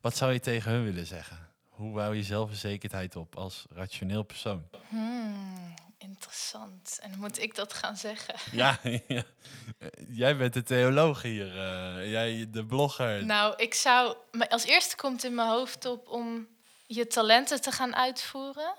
[0.00, 1.38] Wat zou je tegen hun willen zeggen?
[1.68, 4.68] Hoe bouw je zelfverzekerdheid op als rationeel persoon?
[4.88, 6.98] Hmm, interessant.
[7.02, 8.34] En moet ik dat gaan zeggen?
[8.52, 8.78] Ja,
[10.08, 11.46] jij bent de theoloog hier.
[11.46, 13.24] Uh, jij de blogger.
[13.24, 14.16] Nou, ik zou...
[14.48, 16.48] Als eerste komt in mijn hoofd op om
[16.86, 18.74] je talenten te gaan uitvoeren.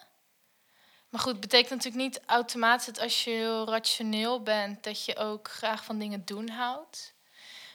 [1.10, 5.50] Maar goed, betekent natuurlijk niet automatisch dat als je heel rationeel bent, dat je ook
[5.50, 7.14] graag van dingen doen houdt.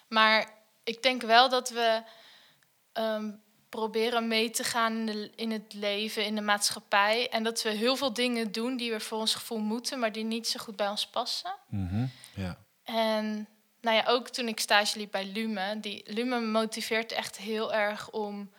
[0.09, 0.51] Maar
[0.85, 2.03] ik denk wel dat we
[2.93, 3.31] ehm,
[3.69, 7.29] proberen mee te gaan in, de, in, het leven, in de maatschappij.
[7.29, 10.25] En dat we heel veel dingen doen die we voor ons gevoel moeten, maar die
[10.25, 11.55] niet zo goed bij ons passen.
[11.69, 12.59] Mm ja.
[12.85, 13.49] En
[13.81, 18.11] nou ja, ook toen ik stage liep bij Lume, die Lume motiveert echt heel erg
[18.11, 18.51] om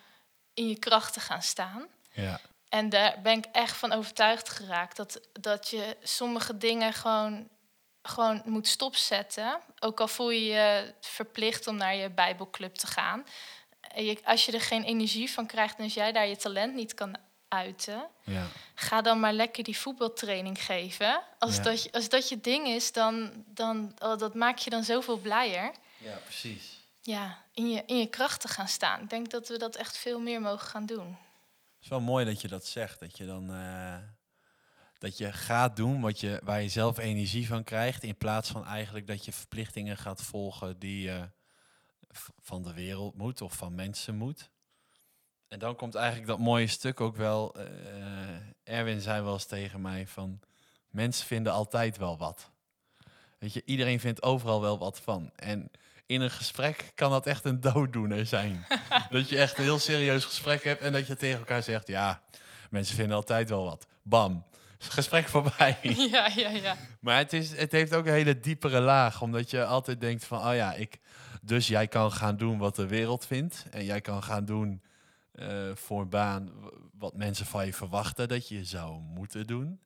[0.53, 1.87] in je kracht te gaan staan.
[2.11, 2.39] Ja.
[2.69, 4.97] En daar ben ik echt van overtuigd geraakt.
[4.97, 7.49] Dat, dat je sommige dingen gewoon,
[8.01, 9.59] gewoon moet stopzetten.
[9.79, 13.25] Ook al voel je je verplicht om naar je Bijbelclub te gaan.
[14.05, 16.93] Je, als je er geen energie van krijgt en als jij daar je talent niet
[16.93, 17.15] kan
[17.47, 18.47] uiten, ja.
[18.75, 21.21] ga dan maar lekker die voetbaltraining geven.
[21.39, 24.83] Als, dat, je, als dat je ding is, dan, dan oh, dat maak je dan
[24.83, 25.71] zoveel blijer.
[25.97, 29.01] Ja, precies ja, in, je, in je kracht te gaan staan.
[29.01, 31.07] Ik denk dat we dat echt veel meer mogen gaan doen.
[31.07, 32.99] Het is wel mooi dat je dat zegt.
[32.99, 33.97] Dat je dan uh,
[34.97, 38.03] dat je gaat doen wat je, waar je zelf energie van krijgt.
[38.03, 41.29] In plaats van eigenlijk dat je verplichtingen gaat volgen die je
[42.39, 44.49] van de wereld moet of van mensen moet.
[45.47, 47.59] En dan komt eigenlijk dat mooie stuk ook wel.
[47.59, 47.65] Uh,
[48.63, 50.39] Erwin zei wel eens tegen mij van
[50.89, 52.51] mensen vinden altijd wel wat.
[53.37, 55.31] Weet je, iedereen vindt overal wel wat van.
[55.35, 55.71] En
[56.05, 58.65] in een gesprek kan dat echt een dooddoener zijn.
[59.09, 62.21] dat je echt een heel serieus gesprek hebt en dat je tegen elkaar zegt: Ja,
[62.69, 63.87] mensen vinden altijd wel wat.
[64.03, 64.45] Bam.
[64.77, 65.77] Gesprek voorbij.
[66.11, 66.75] Ja, ja, ja.
[66.99, 70.47] Maar het, is, het heeft ook een hele diepere laag, omdat je altijd denkt: van,
[70.47, 70.99] Oh ja, ik
[71.49, 73.65] Dus jij kan gaan doen wat de wereld vindt.
[73.71, 74.81] En jij kan gaan doen
[75.31, 76.51] eh, voor een baan
[76.93, 79.79] wat mensen van je verwachten dat je zou moeten doen.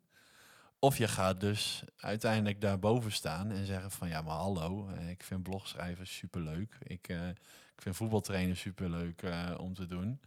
[0.80, 5.24] Of je gaat dus uiteindelijk daarboven staan en zeggen van ja, maar hallo, eh, ik
[5.24, 6.78] vind blogschrijven superleuk.
[6.84, 7.28] Ik, eh,
[7.76, 10.20] ik vind voetbaltrainen superleuk eh om te doen.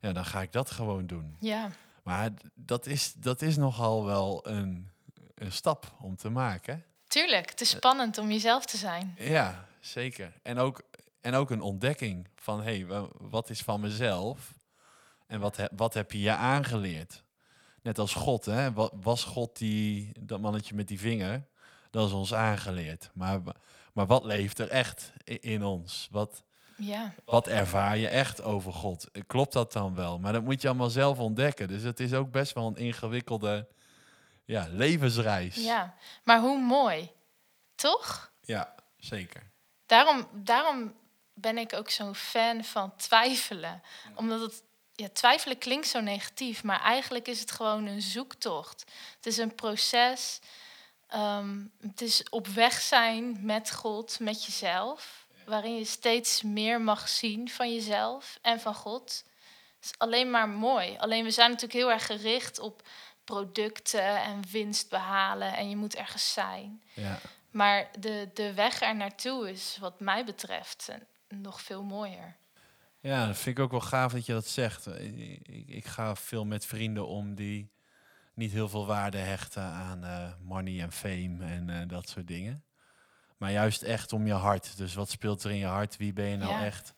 [0.00, 1.36] Ja, dan ga ik dat gewoon doen.
[1.40, 1.70] Ja,
[2.02, 4.90] Maar dat is, dat is nogal wel een,
[5.34, 6.84] een stap om te maken.
[7.06, 7.50] tuurlijk.
[7.50, 9.14] Het is spannend om jezelf te zijn.
[9.18, 10.32] Ja, zeker.
[10.42, 10.82] En ook,
[11.20, 14.54] en ook een ontdekking van, hé, hey, wa- wat is van mezelf?
[15.26, 17.22] En wat, he- wat heb je je aangeleerd?
[17.82, 18.72] Net als God, hè?
[18.72, 21.46] Wa- Was God die, dat mannetje met die vinger?
[21.90, 23.10] Dat is ons aangeleerd.
[23.14, 23.40] Maar,
[23.92, 26.08] maar wat leeft er echt in ons?
[26.10, 26.42] Wat,
[26.76, 29.10] Ja, wat ervaar je echt over God?
[29.26, 30.18] Klopt dat dan wel?
[30.18, 31.68] Maar dat moet je allemaal zelf ontdekken.
[31.68, 33.68] Dus het is ook best wel een ingewikkelde
[34.44, 35.56] ja, levensreis.
[35.56, 35.94] ja.
[36.24, 37.10] Maar hoe mooi,
[37.74, 38.32] toch?
[38.40, 39.49] ja, zeker.
[39.90, 40.94] Daarom, daarom
[41.34, 43.82] ben ik ook zo'n fan van twijfelen.
[44.14, 44.62] Omdat het,
[44.94, 48.84] ja, twijfelen klinkt zo negatief, maar eigenlijk is het gewoon een zoektocht.
[49.16, 50.40] Het is een proces.
[51.08, 55.26] ehm, het is op weg zijn met God, met jezelf.
[55.44, 59.24] Waarin je steeds meer mag zien van jezelf en van God.
[59.76, 60.96] Het is alleen maar mooi.
[60.98, 62.82] Alleen we zijn natuurlijk heel erg gericht op
[63.24, 65.56] producten en winst behalen.
[65.56, 66.82] En je moet ergens zijn.
[66.94, 67.20] Ja.
[67.50, 70.96] Maar de, de weg er naartoe is, wat mij betreft, eh,
[71.38, 72.36] nog veel mooier.
[73.00, 74.86] Ja, dat vind ik ook wel gaaf dat je dat zegt.
[74.86, 77.70] Ik, ik, ik ga veel met vrienden om die
[78.34, 82.64] niet heel veel waarde hechten aan eh, money en fame en eh, dat soort dingen.
[83.36, 84.76] Maar juist echt om je hart.
[84.76, 85.96] Dus wat speelt er in je hart?
[85.96, 86.64] Wie ben je nou Ja.
[86.64, 86.94] echt?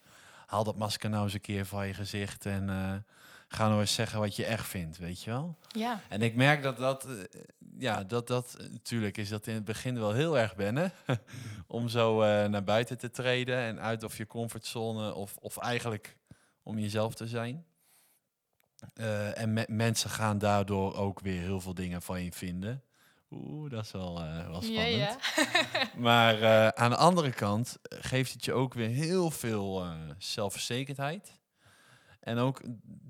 [0.46, 2.94] Haal dat masker nou eens een keer van je gezicht en eh,
[3.52, 5.56] ga nou eens zeggen wat je echt vindt, weet je wel?
[5.68, 7.40] Ja, En ik merk dat dat, eh,
[7.78, 10.92] ja, dat dat, eh, natuurlijk is dat in het begin wel heel erg wennen.
[11.66, 16.16] om zo eh, naar buiten te treden en uit of je comfortzone of, of eigenlijk
[16.62, 17.64] om jezelf te zijn.
[19.34, 22.82] En me- mensen gaan daardoor ook weer heel veel dingen van je vinden.
[23.30, 24.14] Oeh, dat is wel,
[24.48, 24.96] wel spannend.
[24.96, 25.16] ja.
[25.96, 29.84] Maar aan de andere kant geeft het je ook weer heel veel
[30.18, 31.40] zelfverzekerdheid.
[32.22, 32.60] En ook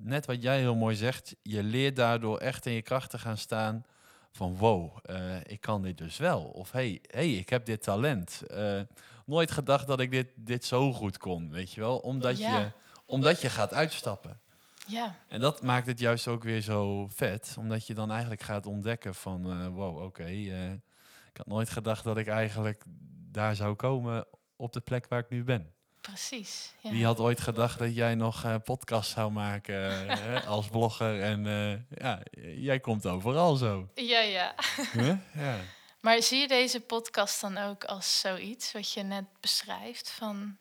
[0.03, 3.37] net wat jij heel mooi zegt, je leert daardoor echt in je kracht te gaan
[3.39, 3.85] staan
[4.31, 6.43] van wow, eh, ik kan dit dus wel.
[6.43, 8.43] Of hey, hey ik heb dit talent.
[8.47, 8.81] Eh,
[9.27, 11.99] nooit gedacht dat ik dit, dit zo goed kon, weet je wel.
[11.99, 12.59] Omdat, Ja.
[12.59, 12.71] je,
[13.07, 14.41] omdat je gaat uitstappen.
[14.87, 15.15] ja.
[15.29, 19.15] En dat maakt het juist ook weer zo vet, omdat je dan eigenlijk gaat ontdekken
[19.15, 22.85] van, eh, wow, oké, ik had nooit gedacht dat ik eigenlijk
[23.31, 25.73] daar zou komen op de plek waar ik nu ben.
[26.03, 26.75] Precies.
[26.81, 26.91] Ja.
[26.91, 31.47] Wie had ooit gedacht dat jij nog eh podcast zou maken hè, als blogger en
[31.47, 32.23] eh, ja,
[32.57, 33.89] jij komt overal zo.
[33.95, 34.55] ja, ja.
[34.93, 35.17] Huh?
[35.35, 35.57] Ja.
[36.01, 40.11] Maar zie je deze podcast dan ook als zoiets wat je net beschrijft?
[40.11, 40.57] Van,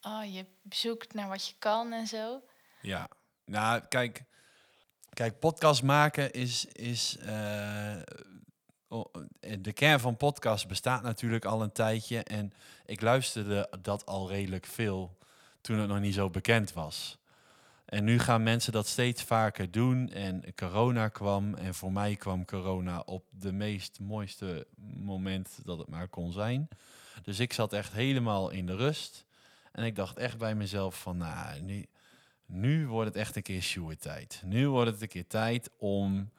[0.00, 2.42] oh, je zoekt naar wat je kan en zo.
[2.80, 3.08] Ja,
[3.44, 4.24] nou kijk,
[5.12, 7.96] kijk podcast maken is, is eh,
[9.40, 12.52] de kern van podcast bestaat natuurlijk al een tijdje en
[12.86, 15.16] ik luisterde dat al redelijk veel
[15.60, 17.18] toen het nog niet zo bekend was.
[17.84, 22.44] En nu gaan mensen dat steeds vaker doen en corona kwam en voor mij kwam
[22.44, 26.68] corona op de meest mooiste moment dat het maar kon zijn.
[27.22, 29.24] Dus ik zat echt helemaal in de rust
[29.72, 31.86] en ik dacht echt bij mezelf van, nou, nu,
[32.46, 34.42] nu wordt het echt een keer Sjoerd tijd.
[34.44, 36.30] Nu wordt het een keer tijd om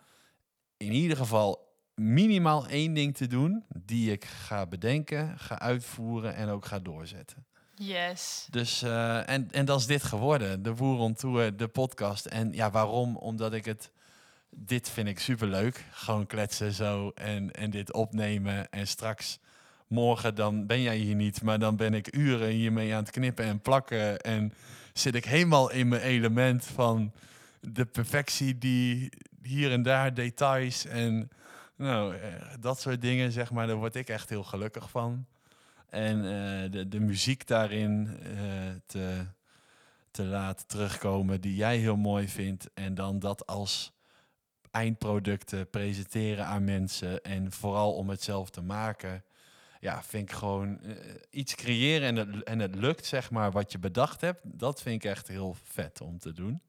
[0.78, 6.50] in ieder geval minimaal één ding te doen die ik ga bedenken, ga uitvoeren en
[6.50, 7.46] ook ga doorzetten.
[7.76, 8.48] Yes.
[8.50, 12.26] Dus, eh, en, en dat is dit geworden, de on Tour, de podcast.
[12.26, 13.16] En ja, waarom?
[13.16, 13.92] Omdat ik het,
[14.50, 15.86] dit vind ik superleuk.
[15.92, 18.70] Gewoon kletsen zo en, en dit opnemen.
[18.70, 19.40] En straks,
[19.88, 23.46] morgen, dan ben jij hier niet, maar dan ben ik uren hiermee aan het knippen
[23.46, 24.20] en plakken.
[24.20, 24.54] En
[24.94, 27.12] zit ik helemaal in mijn element van
[27.60, 29.10] de perfectie die
[29.44, 31.30] hier en daar details en
[31.82, 35.26] nou, eh, dat soort dingen, zeg maar, daar word ik echt heel gelukkig van.
[35.90, 38.38] En eh, de, de muziek daarin eh,
[38.86, 39.26] te,
[40.12, 42.70] te laten terugkomen die jij heel mooi vindt.
[42.74, 43.94] En dan dat als
[44.72, 47.24] eindproducten presenteren aan mensen.
[47.24, 49.24] En vooral om het zelf te maken.
[49.80, 50.80] Ja, vind ik gewoon
[51.30, 54.40] iets creëren en het, en het lukt, zeg maar, wat je bedacht hebt.
[54.44, 56.62] Dat vind ik echt heel vet om te doen.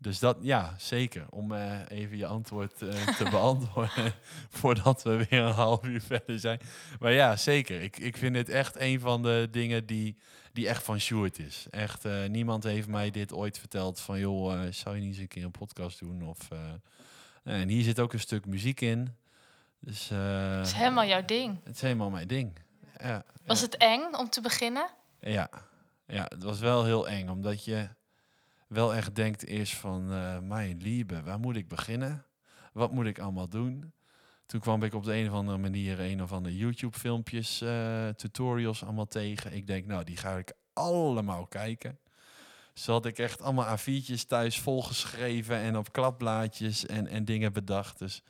[0.00, 1.26] Dus dat, ja, zeker.
[1.30, 4.14] Om eh, even je antwoord eh, te beantwoorden
[4.58, 6.60] voordat we weer een half uur verder zijn.
[6.98, 7.82] Maar ja, zeker.
[7.82, 10.16] Ik, ik vind dit echt een van de dingen die,
[10.52, 11.66] die echt van Sjoerd is.
[11.70, 14.18] Echt, eh, niemand heeft mij dit ooit verteld van...
[14.18, 16.22] joh, zou je niet eens een keer een podcast doen?
[16.22, 16.38] Of,
[17.44, 19.16] en hier zit ook een stuk muziek in.
[19.80, 21.60] Dus, Dat is helemaal jouw ding.
[21.64, 22.58] Het is helemaal mijn ding.
[23.02, 23.64] Ja, Was ja.
[23.64, 24.88] het eng om te beginnen?
[25.20, 25.50] Ja,
[26.06, 27.88] ja, het was wel heel eng, omdat je
[28.68, 32.24] wel echt denkt eerst van, eh mijn lieve, waar moet ik beginnen?
[32.72, 33.92] Wat moet ik allemaal doen?
[34.46, 38.84] Toen kwam ik op de een of andere manier een of andere YouTube-filmpjes, eh, tutorials
[38.84, 39.52] allemaal tegen.
[39.52, 41.98] Ik denk, nou, die ga ik allemaal kijken.
[42.74, 47.98] Zo had ik echt allemaal A4'tjes thuis volgeschreven en op klapblaadjes en, en dingen bedacht.
[47.98, 48.22] Dus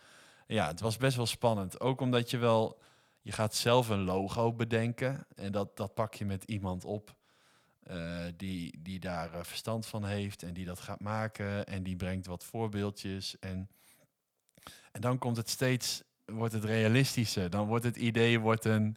[0.46, 1.80] ja, het was best wel spannend.
[1.80, 2.80] Ook omdat je wel,
[3.22, 7.16] je gaat zelf een logo bedenken en dat, dat pak je met iemand op.
[7.88, 11.96] eh, die, die daar eh, verstand van heeft en die dat gaat maken en die
[11.96, 13.38] brengt wat voorbeeldjes.
[13.38, 13.68] En,
[14.92, 17.50] en dan komt het steeds, wordt het realistischer.
[17.50, 18.96] Dan wordt het idee, wordt een,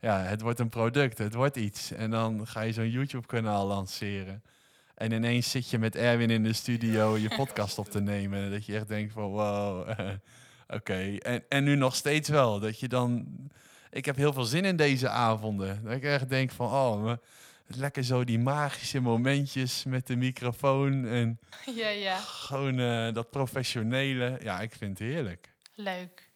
[0.00, 1.90] ja, het wordt een product, het wordt iets.
[1.90, 4.42] En dan ga je zo'n YouTube-kanaal lanceren.
[4.94, 8.44] En ineens zit je met Erwin in de studio je podcast op te nemen.
[8.44, 9.88] En dat je echt denkt van wow,
[10.76, 11.16] oké.
[11.16, 12.60] En, en nu nog steeds wel.
[12.60, 13.26] Dat je dan.
[13.90, 15.84] Ik heb heel veel zin in deze avonden.
[15.84, 17.12] Dat ik echt denk van oh,
[17.76, 21.06] lekker zo die magische momentjes met de microfoon.
[21.06, 21.38] En
[21.74, 22.16] Ja, ja.
[22.16, 24.38] gewoon eh, dat professionele.
[24.42, 25.52] Ja, ik vind het heerlijk.
[25.74, 26.28] Leuk.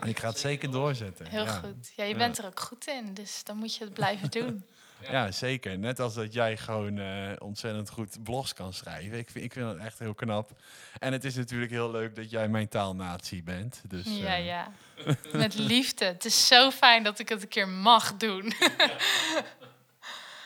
[0.00, 1.26] En ik ga het zeker doorzetten.
[1.26, 1.58] Heel ja.
[1.58, 1.92] goed.
[1.96, 4.64] Ja, je bent er ook goed in, dus dan moet je het blijven doen.
[5.10, 5.78] Ja, zeker.
[5.78, 9.18] Net als dat jij gewoon eh, ontzettend goed blogs kan schrijven.
[9.18, 10.50] Ik vind, ik vind dat echt heel knap.
[10.98, 13.82] En het is natuurlijk heel leuk dat jij mijn taalnatie bent.
[13.88, 14.72] Dus, Ja, eh, ja.
[15.32, 16.04] Met liefde.
[16.04, 18.52] Het is zo fijn dat ik het een keer mag doen.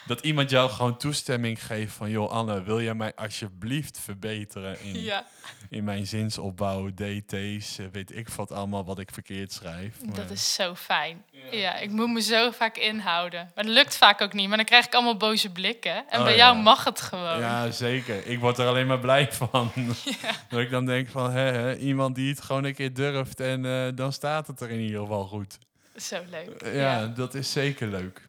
[0.06, 2.10] Dat iemand jou gewoon toestemming geeft van...
[2.10, 5.24] joh, Anne, wil jij mij alsjeblieft verbeteren in, Ja,
[5.70, 7.78] in mijn zinsopbouw, DT's...
[7.78, 9.96] eh, weet ik wat allemaal wat ik verkeerd schrijf.
[10.04, 11.24] dat Maar- is zo fijn.
[11.50, 13.50] Ja, ik moet me zo vaak inhouden.
[13.54, 16.04] Maar dat lukt vaak ook niet, maar dan krijg ik allemaal boze blikken.
[16.08, 16.38] En Oh, bij ja.
[16.38, 17.38] jou mag het gewoon.
[17.38, 18.26] Ja, zeker.
[18.26, 19.70] Ik word er alleen maar blij van.
[20.48, 23.40] Dat ik dan denk van, hè, hè, iemand die het gewoon een keer durft...
[23.40, 25.58] en eh, dan staat het er in ieder geval goed.
[25.96, 26.74] Zo leuk.
[26.74, 28.28] Ja, dat is zeker leuk.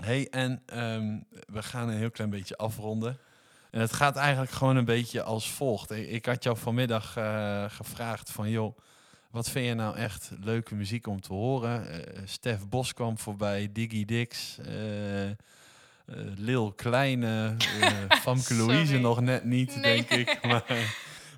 [0.00, 3.18] Hey, en ehm, we gaan een heel klein beetje afronden.
[3.70, 5.90] En het gaat eigenlijk gewoon een beetje als volgt.
[5.90, 8.78] Ik, had jou vanmiddag eh, gevraagd van, joh,
[9.30, 11.88] wat vind je nou echt leuke muziek om te horen?
[11.90, 15.30] Eh Stef Bos kwam voorbij, Diggy Dix, eh,
[16.36, 17.54] Lil Kleine,
[18.22, 18.54] Famke.
[18.54, 20.06] Louise nog net niet, Nee.
[20.06, 20.38] denk ik.
[20.46, 20.64] Maar,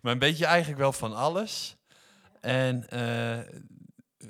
[0.03, 1.77] maar een beetje eigenlijk wel van alles.
[2.41, 2.85] En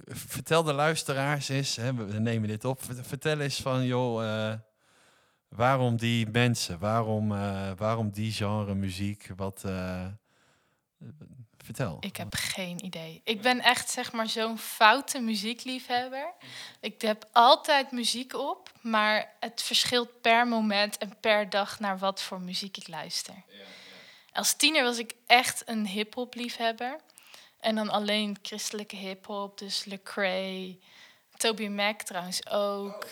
[0.07, 4.59] vertel de luisteraars eens, hè, we nemen dit op, vert- vertel eens van, joh, eh,
[5.49, 10.07] waarom die mensen, waarom, eh, waarom die genre muziek, wat, eh,
[11.65, 11.97] vertel.
[12.01, 13.21] Ik heb geen idee.
[13.25, 16.33] Ik ben echt zeg maar zo'n foute muziekliefhebber.
[16.81, 22.23] Ik heb altijd muziek op, maar het verschilt per moment en per dag naar wat
[22.23, 23.35] voor muziek ik luister.
[24.33, 26.97] Als tiener was ik echt een hip-hop liefhebber.
[27.63, 30.79] En dan alleen christelijke hip-hop, dus Lecrae,
[31.37, 33.07] Toby Mac trouwens ook,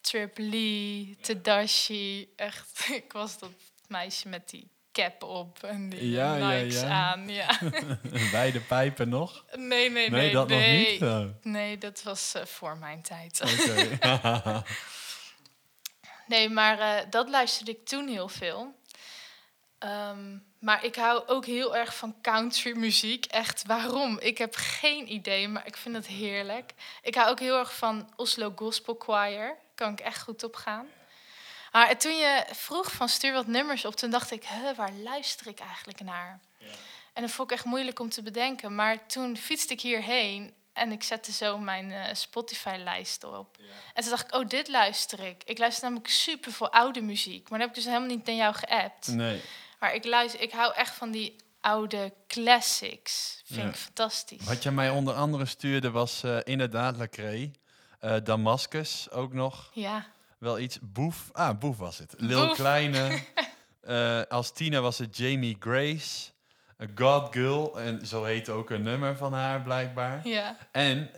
[0.00, 2.32] Trip Lee, Tadashi.
[2.36, 3.50] Echt, ik was dat
[3.88, 6.88] meisje met die cap op en die Ja, Nikes ja.
[6.88, 7.28] aan.
[7.28, 7.58] Ja.
[8.30, 9.44] Beide pijpen nog?
[9.54, 10.10] Nee, nee, nee.
[10.10, 10.80] Nee, dat nee.
[10.80, 11.02] nog niet?
[11.02, 13.40] Oh, Nee, dat was eh, voor mijn tijd.
[13.42, 13.98] Oké.
[16.34, 18.74] nee, maar eh, dat luisterde ik toen heel veel.
[19.78, 23.24] Ehm, maar ik hou ook heel erg van country muziek.
[23.24, 24.18] Echt, waarom?
[24.18, 26.72] Ik heb geen idee, maar ik vind het heerlijk.
[27.02, 29.56] Ik hou ook heel erg van Oslo Gospel Choir.
[29.74, 30.86] Kan ik echt goed op gaan.
[31.72, 35.46] Maar toen je vroeg van stuur wat nummers op, toen dacht ik, huh, waar luister
[35.46, 36.40] ik eigenlijk naar?
[37.12, 38.74] En dat vond ik echt moeilijk om te bedenken.
[38.74, 43.56] Maar toen fietste ik hierheen en ik zette zo mijn eh, Spotify-lijst op.
[43.94, 45.42] En toen dacht ik, oh, dit luister ik.
[45.44, 47.48] Ik luister namelijk super veel oude muziek.
[47.48, 49.06] Maar dan heb ik dus helemaal niet naar jou geappt.
[49.06, 49.40] nee.
[49.80, 53.42] Maar ik, luister, ik hou echt van die oude classics.
[53.44, 53.68] Vind Ja.
[53.68, 54.44] ik fantastisch.
[54.44, 57.50] Wat je mij onder andere stuurde was eh, inderdaad Lecrae.
[58.00, 59.70] eh Damascus ook nog.
[59.74, 60.06] Ja,
[60.38, 60.78] Wel iets.
[60.82, 61.28] Boef.
[61.32, 62.14] Ah, Boef was het.
[62.16, 62.56] Lil Boef.
[62.56, 63.18] Kleine.
[63.80, 66.30] Eh, als tiener was het Jamie Grace.
[66.82, 67.78] A God Girl.
[67.80, 70.28] En zo heet ook een nummer van haar blijkbaar.
[70.28, 70.56] ja.
[70.72, 71.10] En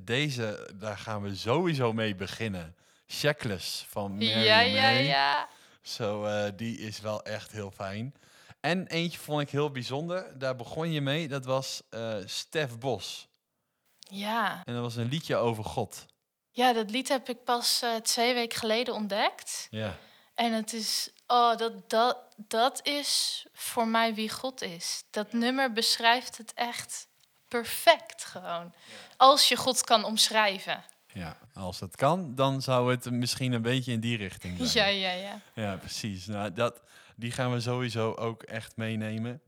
[0.00, 2.76] deze, daar gaan we sowieso mee beginnen.
[3.08, 5.48] Shackless van Mary Ja, ja, ja.
[5.82, 8.14] Zo, eh, die is wel echt heel fijn.
[8.60, 10.38] En eentje vond ik heel bijzonder.
[10.38, 11.28] Daar begon je mee.
[11.28, 13.28] Dat was eh Stef Bos.
[13.98, 14.62] Ja.
[14.64, 16.06] En dat was een liedje over God.
[16.50, 19.66] ja, dat lied heb ik pas eh, twee weken geleden ontdekt.
[19.70, 19.96] Ja.
[20.34, 25.04] En het is, oh, dat, dat, dat is voor mij wie God is.
[25.10, 27.06] Dat nummer beschrijft het echt
[27.48, 28.74] perfect gewoon.
[29.16, 30.84] Als je God kan omschrijven.
[31.14, 34.96] Ja, als het kan, dan zou het misschien een beetje in die richting Ja, zijn.
[34.96, 35.40] ja, ja.
[35.54, 36.26] Ja, precies.
[36.26, 36.82] Nou, dat,
[37.16, 39.40] die gaan we sowieso ook echt meenemen.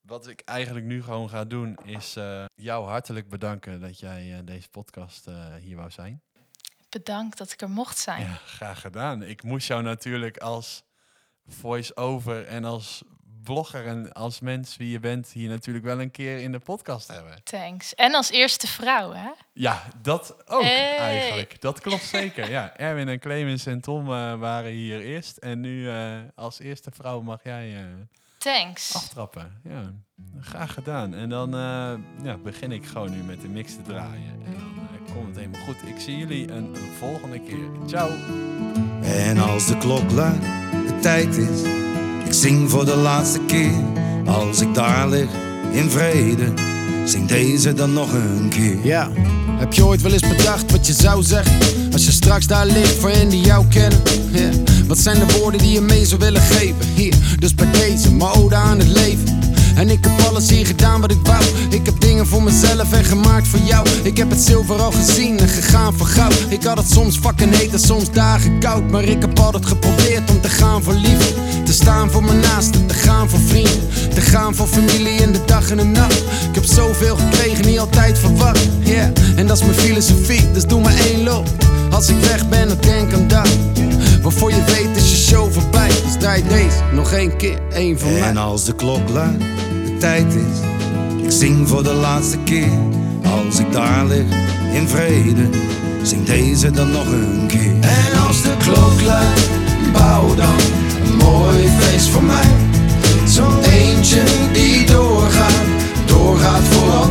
[0.00, 4.38] Wat ik eigenlijk nu gewoon ga doen, is eh, jou hartelijk bedanken dat jij eh,
[4.44, 6.20] deze podcast eh, hier wou zijn.
[6.88, 8.20] bedankt dat ik er mocht zijn.
[8.22, 9.22] Ja, graag gedaan.
[9.22, 10.82] Ik moest jou natuurlijk als
[11.48, 13.02] voice-over en als
[13.46, 17.08] blogger en als mens wie je bent hier natuurlijk wel een keer in de podcast
[17.08, 17.34] hebben.
[17.44, 17.94] Thanks.
[17.94, 19.28] En als eerste vrouw, hè?
[19.52, 20.96] Ja, dat ook Hey.
[20.96, 21.60] eigenlijk.
[21.60, 22.50] Dat klopt zeker.
[22.50, 25.36] Ja, Erwin en Clemens en Tom eh, waren hier eerst.
[25.36, 27.82] En nu eh, als eerste vrouw mag jij eh,
[28.38, 28.94] Thanks.
[28.94, 29.60] aftrappen.
[29.64, 29.92] Ja,
[30.40, 31.14] graag gedaan.
[31.14, 31.92] En dan eh,
[32.22, 34.40] ja, begin ik gewoon nu met de mix te draaien.
[34.46, 35.76] En dan eh, komt het helemaal goed.
[35.88, 37.68] Ik zie jullie een, een volgende keer.
[37.86, 38.10] Ciao.
[39.02, 41.62] En als de klok luidt, de tijd is,
[42.36, 43.72] zing voor de laatste keer.
[44.26, 45.28] Als ik daar lig
[45.70, 46.52] in vrede,
[47.04, 48.76] zing deze dan nog een keer.
[48.82, 49.10] Ja,
[49.58, 51.58] heb je ooit wel eens bedacht wat je zou zeggen?
[51.92, 54.00] Als je straks daar ligt voor hen die jou kennen.
[54.30, 54.50] Ja.
[54.86, 56.86] Wat zijn de woorden die je mee zou willen geven?
[56.94, 59.35] Hier, dus bij deze, mijn ode aan het leven.
[59.76, 61.44] En ik heb alles hier gedaan wat ik wou.
[61.70, 63.88] Ik heb dingen voor mezelf en gemaakt voor jou.
[64.02, 66.34] Ik heb het zilver al gezien en gegaan voor goud.
[66.48, 68.90] Ik had het soms fucking heet en soms dagen koud.
[68.90, 71.34] Maar ik heb altijd geprobeerd om te gaan voor liefde.
[71.64, 73.88] Te staan voor mijn naasten, te gaan voor vrienden.
[74.14, 76.18] Te gaan voor familie in de dag en de nacht.
[76.48, 78.68] Ik heb zoveel gekregen, niet altijd verwacht.
[78.78, 81.48] Yeah, en dat is mijn filosofie, dus doe maar één loop.
[81.90, 83.48] Als ik weg ben, dan denk aan dat.
[84.22, 85.88] Waarvoor je weet is je show voorbij.
[85.88, 88.22] Dus draai deze nog één keer, één van mij.
[88.22, 89.42] En als de klok luidt,
[89.98, 90.58] tijd is,
[91.24, 92.78] ik zing voor de laatste keer.
[93.22, 94.26] Als ik daar lig
[94.72, 95.48] in vrede,
[96.02, 97.74] zing deze dan nog een keer.
[97.80, 99.48] En als de klok luidt,
[99.92, 100.54] bouw dan
[101.04, 102.48] een mooi feest voor mij.
[103.24, 104.22] Zo'n eentje
[104.52, 105.64] die doorgaat,
[106.06, 107.05] doorgaat voor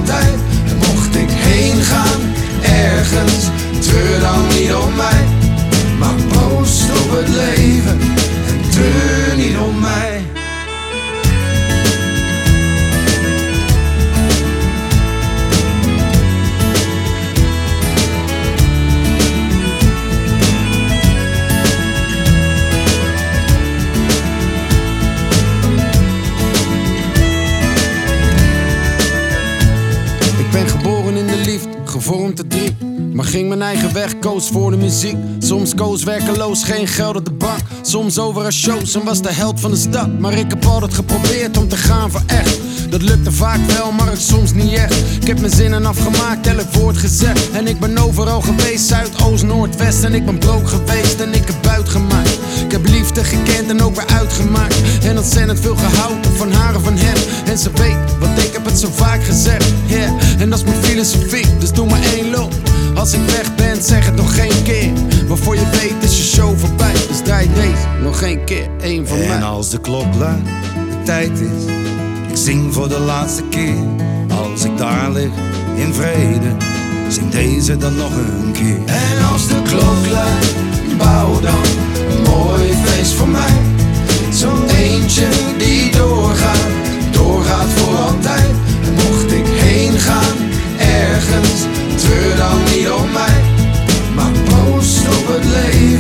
[34.52, 35.16] voor de muziek.
[35.40, 37.60] Soms koos werkeloos, geen geld op de bank.
[37.82, 40.20] Soms overal shows en was de held van de stad.
[40.20, 42.60] Maar ik heb altijd geprobeerd om te gaan voor echt.
[42.90, 44.96] Dat lukte vaak wel, maar het soms niet echt.
[45.22, 47.52] Ik heb mijn zinnen afgemaakt, elk woord gezegd.
[47.52, 50.04] En ik ben overal geweest, Zuid, Oost, Noord, West.
[50.04, 52.38] En ik ben broke geweest en ik heb buit gemaakt.
[52.66, 54.76] Ik heb liefde gekend en ook weer uitgemaakt.
[55.04, 57.18] En ontzettend veel gehouden van haar en van hem.
[57.46, 59.66] En ze weet, want ik heb het zo vaak gezegd.
[59.86, 62.75] Yeah, en dat is mijn filosofie, dus doe maar één loop.
[62.96, 64.92] Als ik weg ben, zeg het nog geen keer.
[65.28, 66.94] Waarvoor je weet is je show voorbij.
[67.08, 69.42] Dus draai deze nog geen keer, één van En mij.
[69.44, 70.46] als de klok luidt,
[70.90, 71.64] de tijd is,
[72.30, 73.76] ik zing voor de laatste keer.
[74.30, 75.32] Als ik daar lig
[75.76, 76.56] in vrede,
[77.10, 78.78] zing deze dan nog een keer.
[78.86, 80.56] En als de klok luidt,
[80.98, 81.64] bouw dan
[82.10, 83.54] een mooi feest voor mij.
[84.32, 85.28] Zo'n eentje
[85.58, 86.68] die doorgaat,
[87.12, 88.50] doorgaat voor altijd.
[88.86, 90.36] En mocht ik heen gaan,
[90.78, 91.62] ergens,
[95.26, 95.95] proost op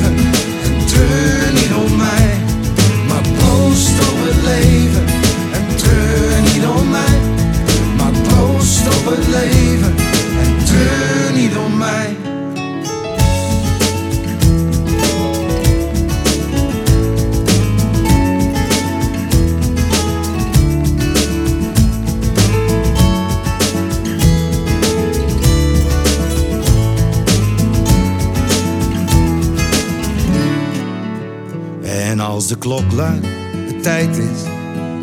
[32.46, 33.26] als de klok luidt,
[33.68, 34.42] de tijd is,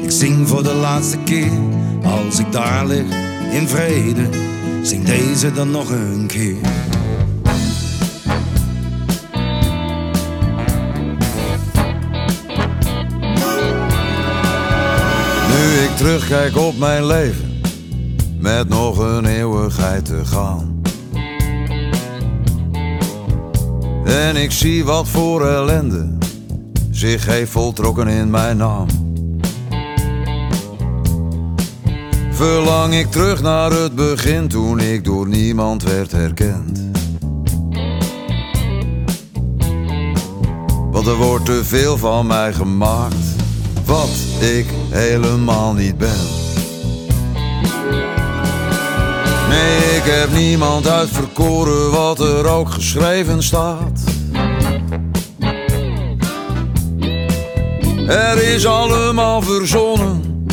[0.03, 1.51] ik zing voor de laatste keer.
[2.03, 3.05] Als ik daar lig
[3.51, 4.29] in vrede,
[4.83, 6.57] zing deze dan nog een keer.
[15.49, 17.61] Nu ik terugkijk op mijn leven,
[18.39, 20.83] met nog een eeuwigheid te gaan.
[24.05, 26.21] En ik zie wat voor ellende
[27.03, 28.87] zich heeft voltrokken in mijn naam.
[32.31, 36.81] Verlang ik terug naar het begin toen ik door niemand werd herkend.
[40.91, 43.27] Want er wordt te veel van mij gemaakt,
[43.85, 46.27] wat ik helemaal niet ben.
[49.49, 54.02] Nee, ik heb niemand uitverkoren wat er ook geschreven staat.
[58.07, 60.47] Er is allemaal verzonnen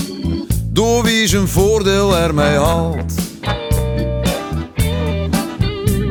[0.69, 3.13] door wie zijn voordeel ermee haalt.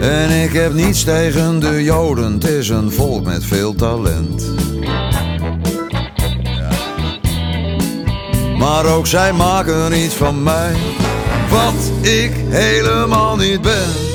[0.00, 4.52] En ik heb niets tegen de Joden, het is een volk met veel talent.
[8.58, 10.76] Maar ook zij maken iets van mij,
[11.50, 14.07] wat ik helemaal niet ben.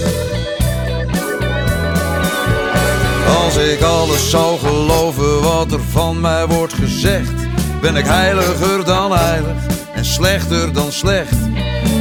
[3.27, 7.33] Als ik alles zou geloven wat er van mij wordt gezegd,
[7.81, 9.63] ben ik heiliger dan heilig
[9.93, 11.35] en slechter dan slecht.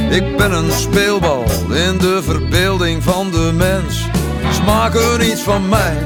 [0.09, 4.07] Ik ben een speelbal in de verbeelding van de mens.
[4.53, 5.97] Ze maken iets van mij,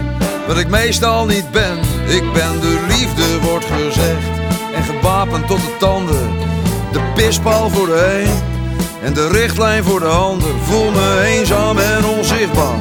[0.47, 1.77] wat ik meestal niet ben.
[2.07, 4.27] Ik ben de liefde, wordt gezegd,
[4.75, 6.29] en gewapend tot de tanden.
[6.91, 8.55] De pispaal voor de een
[9.03, 10.49] en de richtlijn voor de ander.
[10.63, 12.77] Voel me eenzaam en onzichtbaar,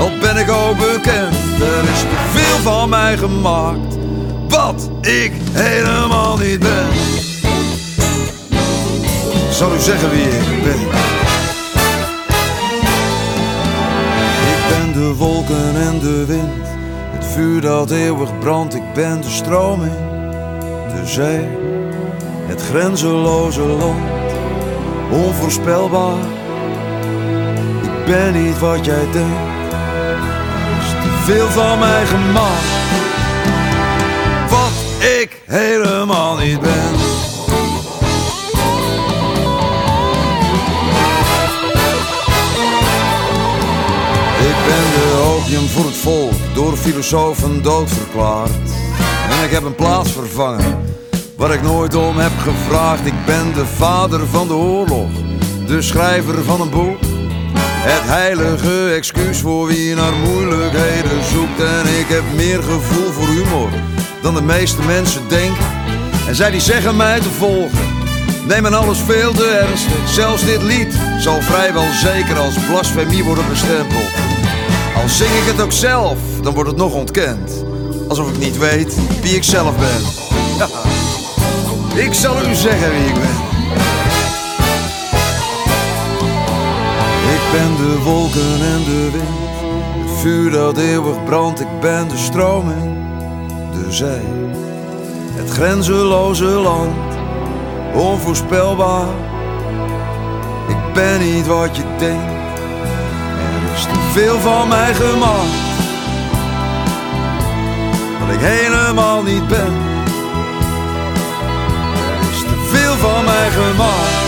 [0.00, 1.34] al ben ik ook bekend.
[1.60, 3.96] Er is veel van mij gemaakt,
[4.48, 6.86] wat ik helemaal niet ben.
[9.50, 10.80] Zal u zeggen wie ik ben.
[14.52, 16.66] Ik ben de wolken en de wind,
[17.10, 18.74] het vuur dat eeuwig brandt.
[18.74, 19.96] Ik ben de stroming,
[20.94, 21.48] de zee,
[22.46, 24.32] het grenzeloze land,
[25.10, 26.24] onvoorspelbaar.
[27.82, 29.49] Ik ben niet wat jij denkt,
[31.30, 32.64] veel van mij gemaakt.
[34.48, 36.92] Wat ik helemaal niet ben.
[44.38, 48.50] Ik ben de opium voor het volk, door filosofen doodverklaard.
[49.30, 50.84] En ik heb een plaats vervangen,
[51.36, 53.06] waar ik nooit om heb gevraagd.
[53.06, 55.10] Ik ben de vader van de oorlog,
[55.66, 57.09] de schrijver van een boek.
[57.82, 61.60] Het heilige excuus voor wie naar moeilijkheden zoekt.
[61.60, 63.70] En ik heb meer gevoel voor humor
[64.22, 65.64] dan de meeste mensen denken.
[66.26, 67.78] En zij die zeggen mij te volgen,
[68.46, 70.08] nemen alles veel te ernstig.
[70.08, 74.10] Zelfs dit lied zal vrijwel zeker als blasfemie worden bestempeld.
[74.96, 77.64] Al zing ik het ook zelf, dan wordt het nog ontkend.
[78.08, 80.02] Alsof ik niet weet wie ik zelf ben.
[82.04, 83.49] Ik zal u zeggen wie ik ben.
[87.52, 89.38] Ben de wolken en de wind,
[90.00, 91.60] het vuur dat eeuwig brandt.
[91.60, 92.96] Ik ben de stroming,
[93.72, 94.26] de zee,
[95.34, 97.14] het grenzeloze land,
[97.94, 99.08] onvoorspelbaar.
[100.68, 102.58] Ik ben niet wat je denkt,
[103.38, 105.58] er is te veel van mij gemaakt,
[108.18, 109.74] dat ik helemaal niet ben.
[112.20, 114.19] Er is te veel van mij gemaakt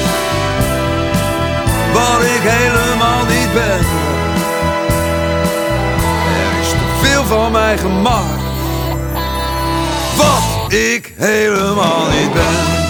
[1.92, 3.84] wat ik helemaal niet ben.
[6.34, 8.42] Er is te veel van mij gemaakt,
[10.16, 12.81] wat ik helemaal niet ben.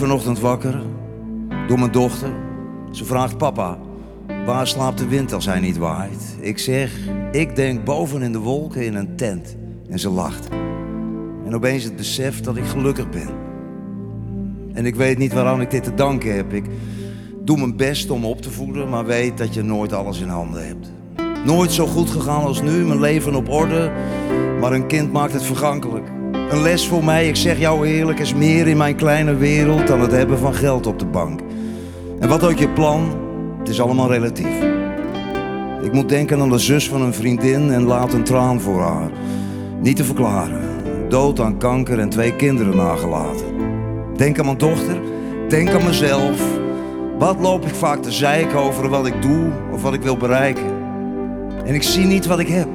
[0.00, 0.82] Vanochtend wakker
[1.68, 2.30] door mijn dochter.
[2.90, 3.78] Ze vraagt papa,
[4.46, 6.36] waar slaapt de wind als hij niet waait?
[6.40, 6.98] Ik zeg,
[7.32, 9.56] ik denk boven in de wolken in een tent.
[9.90, 10.48] En ze lacht.
[11.46, 13.28] En opeens het besef dat ik gelukkig ben.
[14.72, 16.52] En ik weet niet waaraan ik dit te danken heb.
[16.52, 16.64] Ik
[17.44, 20.66] doe mijn best om op te voeden, maar weet dat je nooit alles in handen
[20.66, 20.92] hebt.
[21.44, 23.92] Nooit zo goed gegaan als nu, mijn leven op orde,
[24.60, 26.19] maar een kind maakt het vergankelijk.
[26.50, 30.00] Een les voor mij, ik zeg jou eerlijk, is meer in mijn kleine wereld dan
[30.00, 31.40] het hebben van geld op de bank.
[32.18, 33.16] En wat ook je plan,
[33.58, 34.62] het is allemaal relatief.
[35.82, 39.10] Ik moet denken aan de zus van een vriendin en laat een traan voor haar.
[39.80, 40.60] Niet te verklaren.
[41.08, 43.46] Dood aan kanker en twee kinderen nagelaten.
[44.16, 45.00] Denk aan mijn dochter,
[45.48, 46.42] denk aan mezelf.
[47.18, 50.72] Wat loop ik vaak te zeiken over wat ik doe of wat ik wil bereiken?
[51.64, 52.68] En ik zie niet wat ik heb.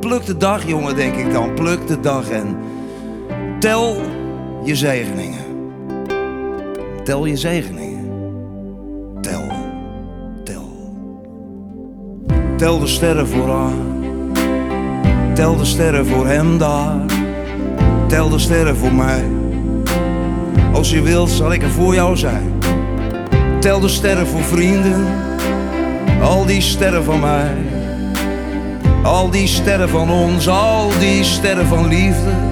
[0.00, 1.54] Pluk de dag, jongen, denk ik dan.
[1.54, 2.56] Pluk de dag en
[3.62, 3.96] tel
[4.64, 5.40] je zegeningen.
[7.04, 8.10] Tel je zegeningen.
[9.20, 9.42] Tel,
[10.44, 10.64] tel.
[12.56, 13.72] Tel de sterren voor haar.
[15.34, 16.96] Tel de sterren voor hem daar.
[18.08, 19.24] Tel de sterren voor mij.
[20.72, 22.52] Als je wilt, zal ik er voor jou zijn.
[23.60, 25.06] Tel de sterren voor vrienden.
[26.22, 27.56] Al die sterren van mij.
[29.02, 32.51] Al die sterren van ons, al die sterren van liefde.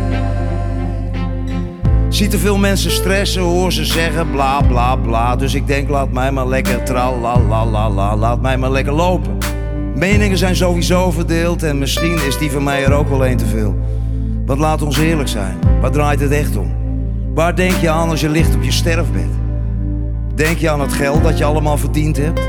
[2.20, 5.36] Zie te veel mensen stressen, hoor ze zeggen bla bla bla.
[5.36, 8.70] Dus ik denk, laat mij maar lekker tra la la la la, laat mij maar
[8.70, 9.38] lekker lopen.
[9.94, 13.46] Meningen zijn sowieso verdeeld en misschien is die van mij er ook wel een te
[13.46, 13.78] veel.
[14.46, 16.74] Want laat ons eerlijk zijn, waar draait het echt om?
[17.34, 19.30] Waar denk je aan als je ligt op je sterfbed?
[20.34, 22.48] Denk je aan het geld dat je allemaal verdiend hebt?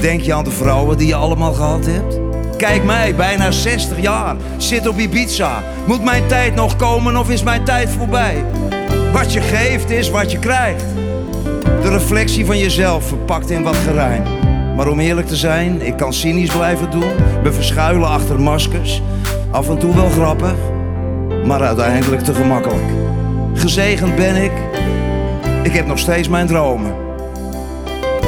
[0.00, 2.20] Denk je aan de vrouwen die je allemaal gehad hebt?
[2.56, 5.62] Kijk mij, bijna 60 jaar, zit op Ibiza.
[5.86, 8.44] Moet mijn tijd nog komen of is mijn tijd voorbij?
[9.12, 10.84] Wat je geeft is wat je krijgt.
[11.82, 14.22] De reflectie van jezelf verpakt in wat gerijm.
[14.76, 17.10] Maar om eerlijk te zijn, ik kan cynisch blijven doen.
[17.42, 19.02] Me verschuilen achter maskers.
[19.50, 20.54] Af en toe wel grappig,
[21.44, 22.90] maar uiteindelijk te gemakkelijk.
[23.54, 24.52] Gezegend ben ik,
[25.62, 26.94] ik heb nog steeds mijn dromen.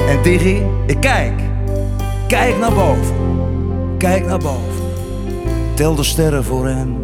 [0.08, 1.40] En Diggy, ik kijk,
[2.28, 3.14] kijk naar boven,
[3.98, 4.82] kijk naar boven.
[5.74, 6.96] Tel de sterren voor hem,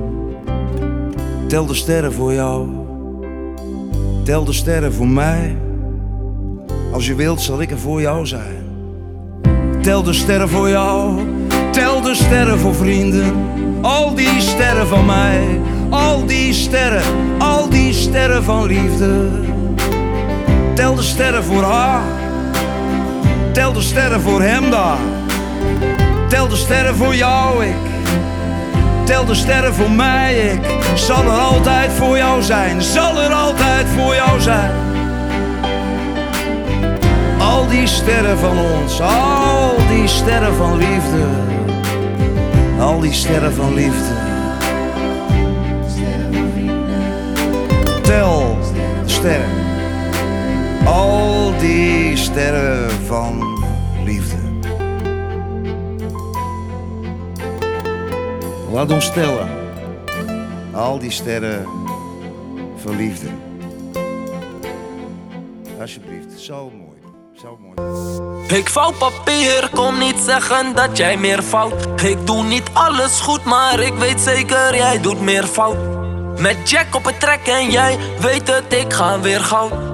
[1.47, 2.80] tel de sterren voor jou.
[4.22, 5.56] Tel de sterren voor mij.
[6.92, 8.64] Als je wilt, zal ik er voor jou zijn.
[9.82, 11.20] Tel de sterren voor jou.
[11.70, 13.34] Tel de sterren voor vrienden.
[13.80, 15.60] Al die sterren van mij.
[15.90, 17.02] Al die sterren.
[17.38, 19.28] Al die sterren van liefde.
[20.74, 22.02] Tel de sterren voor haar.
[23.52, 24.98] Tel de sterren voor hem daar.
[26.28, 27.89] Tel de sterren voor jou, ik.
[29.11, 30.52] Tel de sterren voor mij,
[30.92, 34.70] ik zal er altijd voor jou zijn, zal er altijd voor jou zijn.
[37.38, 41.26] Al die sterren van ons, al die sterren van liefde,
[42.78, 44.14] al die sterren van liefde.
[48.02, 48.58] Tel
[49.04, 49.50] de sterren,
[50.84, 53.49] al die sterren van
[58.72, 59.48] Laat ons tellen.
[60.72, 61.66] Al die sterren
[62.76, 63.26] van liefde.
[65.80, 66.98] Alsjeblieft, zo mooi.
[67.40, 68.58] Zo mooi.
[68.58, 72.02] Ik vouw papier, kom niet zeggen dat jij meer fout.
[72.02, 75.78] Ik doe niet alles goed, maar ik weet zeker jij doet meer fout.
[76.38, 79.89] Met Jack op het trek en jij weet het, ik ga weer goud.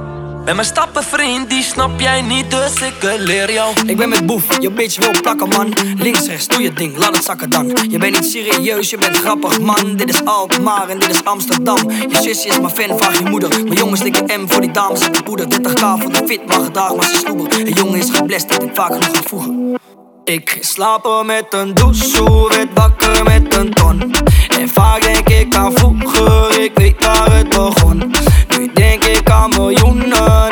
[0.46, 3.74] En mijn stappen vriend, die snap jij niet, dus ik leer jou.
[3.86, 5.72] Ik ben met boef, je bitch wil plakken man.
[5.98, 7.76] Links, rechts, doe je ding, laat het zakken dan.
[7.88, 9.96] Je bent niet serieus, je bent grappig man.
[9.96, 11.90] Dit is Alkmaar en dit is Amsterdam.
[11.90, 13.48] Je zusje is mijn fan, vraag je moeder.
[13.48, 16.60] Mijn jongens stikken M voor die dames en de poeder 30k voor de fit, maar
[16.60, 19.78] gedaag maar ze snoeber Een jongen is geblest, dat ik vaak genoeg voegen.
[20.24, 24.14] Ik ging slapen met een douche, werd wakker met een ton.
[24.48, 28.14] En vaak denk ik aan vroeger, ik weet waar het begon.
[28.58, 29.05] Nu denk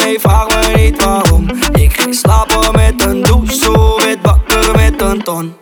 [0.05, 1.49] nee vraag me niet waarom.
[1.73, 5.55] Ik ging slapen met een douche, werd wakker met een ton.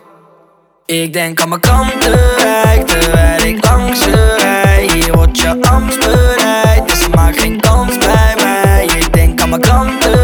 [0.85, 7.07] Ik denk aan mijn krantenrijk, terwijl ik langs rij Hier wordt je angst bereid, dus
[7.07, 8.85] maak geen kans bij mij.
[8.85, 10.22] Ik denk aan mijn krantenrijk,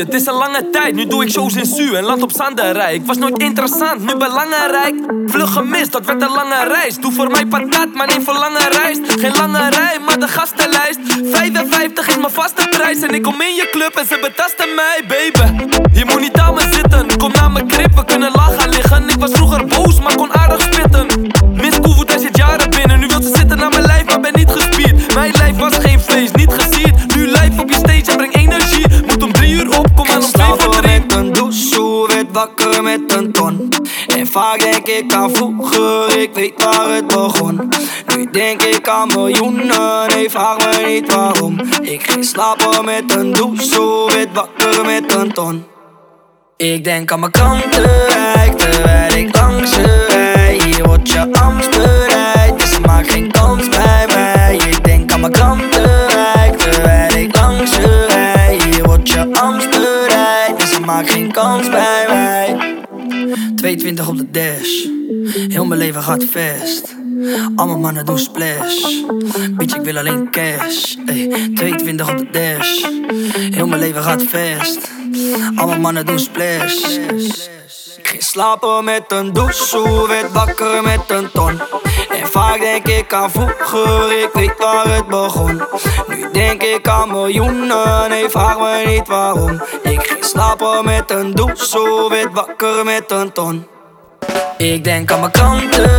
[0.00, 2.94] het is een lange tijd, nu doe ik shows in Su en land op Zanderij.
[2.94, 4.94] Ik was nooit interessant, nu belangrijk.
[5.26, 6.96] Vlug gemist, dat werd een lange reis.
[6.96, 8.98] Doe voor mij patat, maar niet voor lange reis.
[9.06, 10.98] Geen lange rij, maar de gastenlijst.
[11.24, 15.04] 55 is mijn vaste prijs en ik kom in je club en ze betasten mij,
[15.08, 15.64] baby.
[15.92, 18.32] Je moet niet aan me zitten, kom naar mijn crib, we kunnen
[18.64, 19.08] gaan liggen.
[19.08, 21.06] Ik was vroeger boos, maar kon aardig spitten.
[21.54, 22.98] Miss Koevoet, hij zit jaren binnen.
[23.00, 25.14] Nu wil ze zitten naar mijn lijf, maar ben niet gespierd.
[25.14, 27.16] Mijn lijf was geen vlees, niet gesierd.
[27.16, 28.86] Nu live op je stage en breng energie.
[29.06, 30.82] Moet om drie uur op, aan om drie.
[30.82, 33.68] met een douche, werd wakker met een ton?
[34.06, 37.68] En vaak denk ik aan vroeger, ik weet waar het begon.
[38.06, 41.60] Nu denk ik aan miljoenen, nee vraag me niet waarom.
[41.82, 45.64] Ik ging slapen met een douche, werd wakker met een ton?
[46.56, 50.60] Ik denk aan mijn krantenrijk, terwijl ik langs je rij.
[50.64, 51.74] Hier wordt je angst
[52.56, 54.56] dus maak geen kans bij mij.
[54.56, 55.93] Ik denk aan mijn krantenrijk,
[63.64, 64.84] 22 op de dash,
[65.48, 66.94] heel mijn leven gaat vast
[67.56, 69.02] Alle mannen doen splash,
[69.56, 70.94] bitch ik wil alleen cash.
[71.06, 72.84] Ey, 22 op de dash,
[73.54, 74.90] heel mijn leven gaat vast
[75.56, 76.96] Alle mannen doen splash.
[77.96, 81.60] Ik ging slapen met een douche, werd wakker met een ton
[82.20, 85.62] en vaak denk ik aan vroeger, ik weet waar het begon.
[86.08, 89.62] Nu denk ik aan miljoenen, nee vraag me niet waarom.
[89.82, 91.56] Ik ging slapen met een doel.
[91.56, 93.66] Zo wit wakker met een ton.
[94.58, 95.90] Ik denk aan mijn kanten,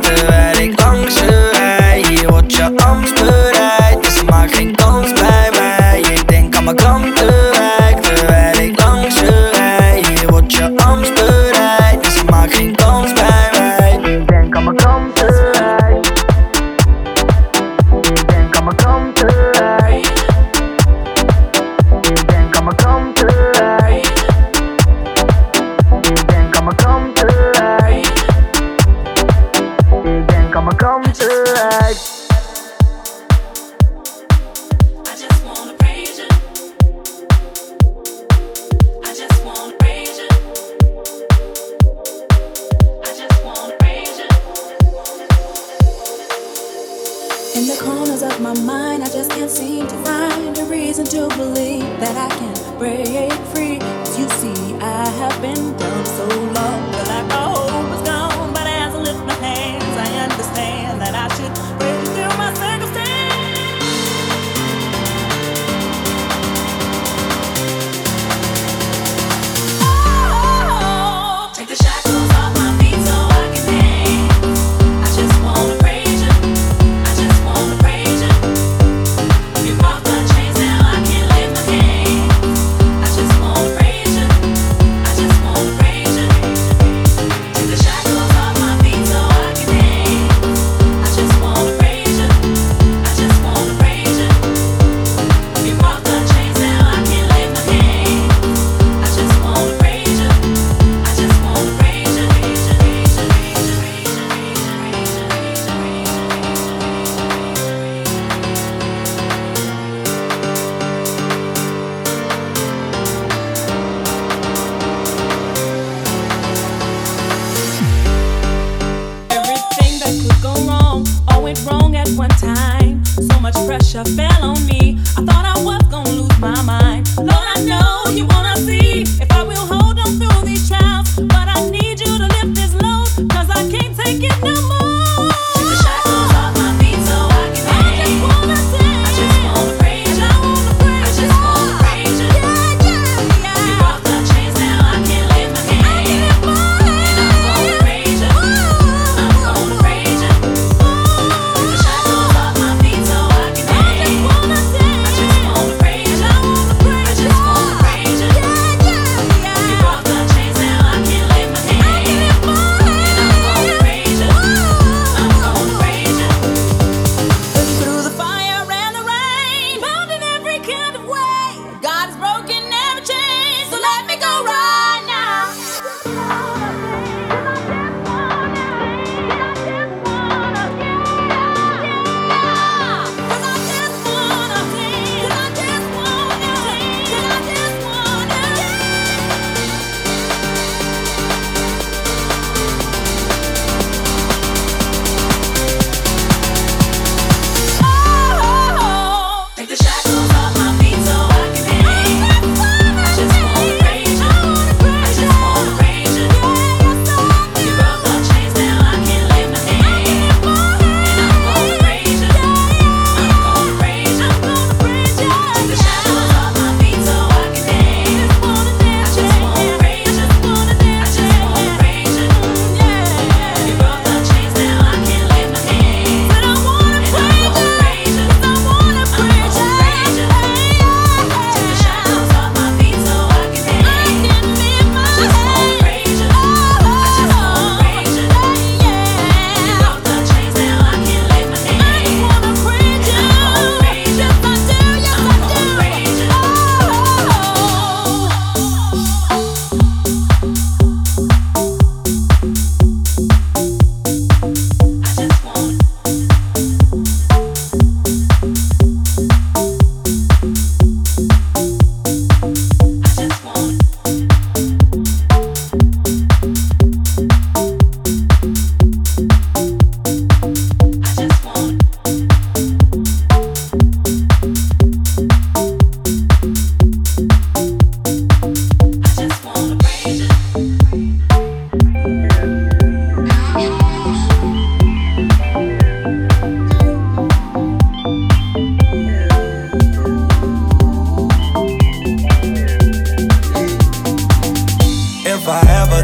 [0.00, 2.04] terwijl ik langs de rij.
[2.08, 3.37] Hier wordt je Amsterdam.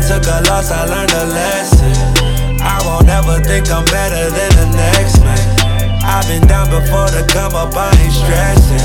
[0.09, 1.93] Took a loss, I learned a lesson.
[2.61, 5.45] I won't ever think I'm better than the next man.
[6.05, 8.85] I've been down before to come up, I ain't stressing.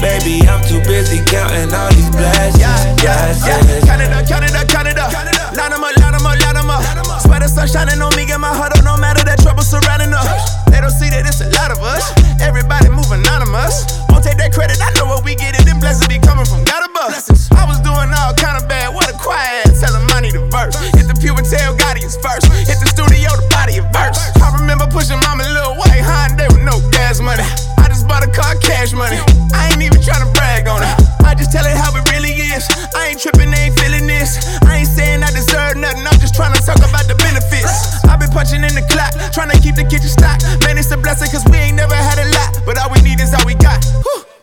[0.00, 2.60] Baby, I'm too busy counting all these blessings.
[2.60, 4.00] Yeah, yeah, yeah.
[4.00, 5.12] It up, count up, count up.
[5.56, 6.84] Line them up, line them up, line them up.
[7.20, 10.12] Swear the sun shining on me, get my heart up, no matter that trouble surrounding
[10.12, 10.60] us.
[10.68, 12.04] They don't see that it's a lot of us.
[12.40, 14.00] Everybody move anonymous.
[14.08, 15.64] Won't take that credit, I know what we get it.
[15.64, 19.16] Them blessings be coming from God I was doing all kind of bad, what a
[19.16, 19.80] quiet ass.
[19.80, 20.76] Tell them I need a verse.
[20.92, 22.44] Hit the puberty, Gotti is first.
[22.68, 24.20] Hit the studio, the body of verse.
[24.36, 27.40] I remember pushing mama little white Honda with no gas money.
[27.80, 29.16] I just bought a car, cash money.
[29.56, 30.92] I ain't even tryna brag on it.
[31.24, 32.68] I just tell it how it really is.
[32.92, 34.36] I ain't tripping, ain't feeling this.
[34.68, 38.04] I ain't saying I deserve nothing, I'm just trying to talk about the benefits.
[38.04, 40.44] I've been punching in the clock, trying to keep the kitchen stocked.
[40.68, 42.60] Man, it's a blessing, cause we ain't never had a lot.
[42.68, 43.80] But all we need is all we got.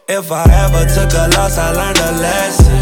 [0.09, 2.79] If I ever took a loss, I learned a lesson.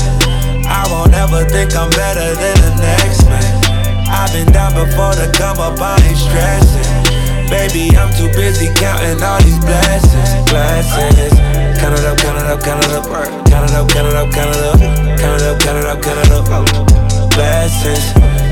[0.70, 3.42] I won't ever think I'm better than the next man.
[4.06, 7.50] I've been down before to come up, I ain't stressing.
[7.50, 11.34] Baby, I'm too busy counting all these blessings, blessings.
[11.82, 14.30] Count it up, count it up, count it up, count it up, count it up,
[14.30, 14.78] count it up,
[15.18, 16.46] count it up, count it up, count it up.
[17.34, 18.06] Blessings.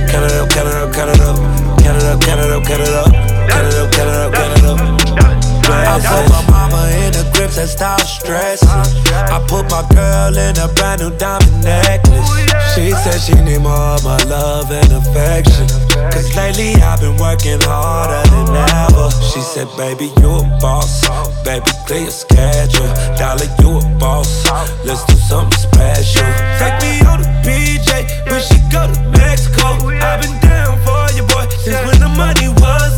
[0.09, 1.38] Count it up, count it up, count it up,
[1.78, 3.13] count it up, count it up, count it up,
[3.53, 5.32] count it up, count it up,
[5.70, 8.68] I put my mama in the grips and stop stressing.
[8.68, 12.20] I put my girl in a brand new diamond necklace.
[12.20, 15.68] Oh, she said she need more of my love and affection.
[16.11, 19.09] Cause lately I've been working harder than ever.
[19.32, 21.05] She said, baby, you a boss.
[21.43, 22.89] Baby, clear your schedule.
[23.18, 24.45] Dollar, you a boss.
[24.84, 26.28] Let's do something special.
[26.59, 29.78] Take me on the PJ, when she go to Mexico.
[29.80, 32.92] Oh, I've been down for you, boy, since when the money was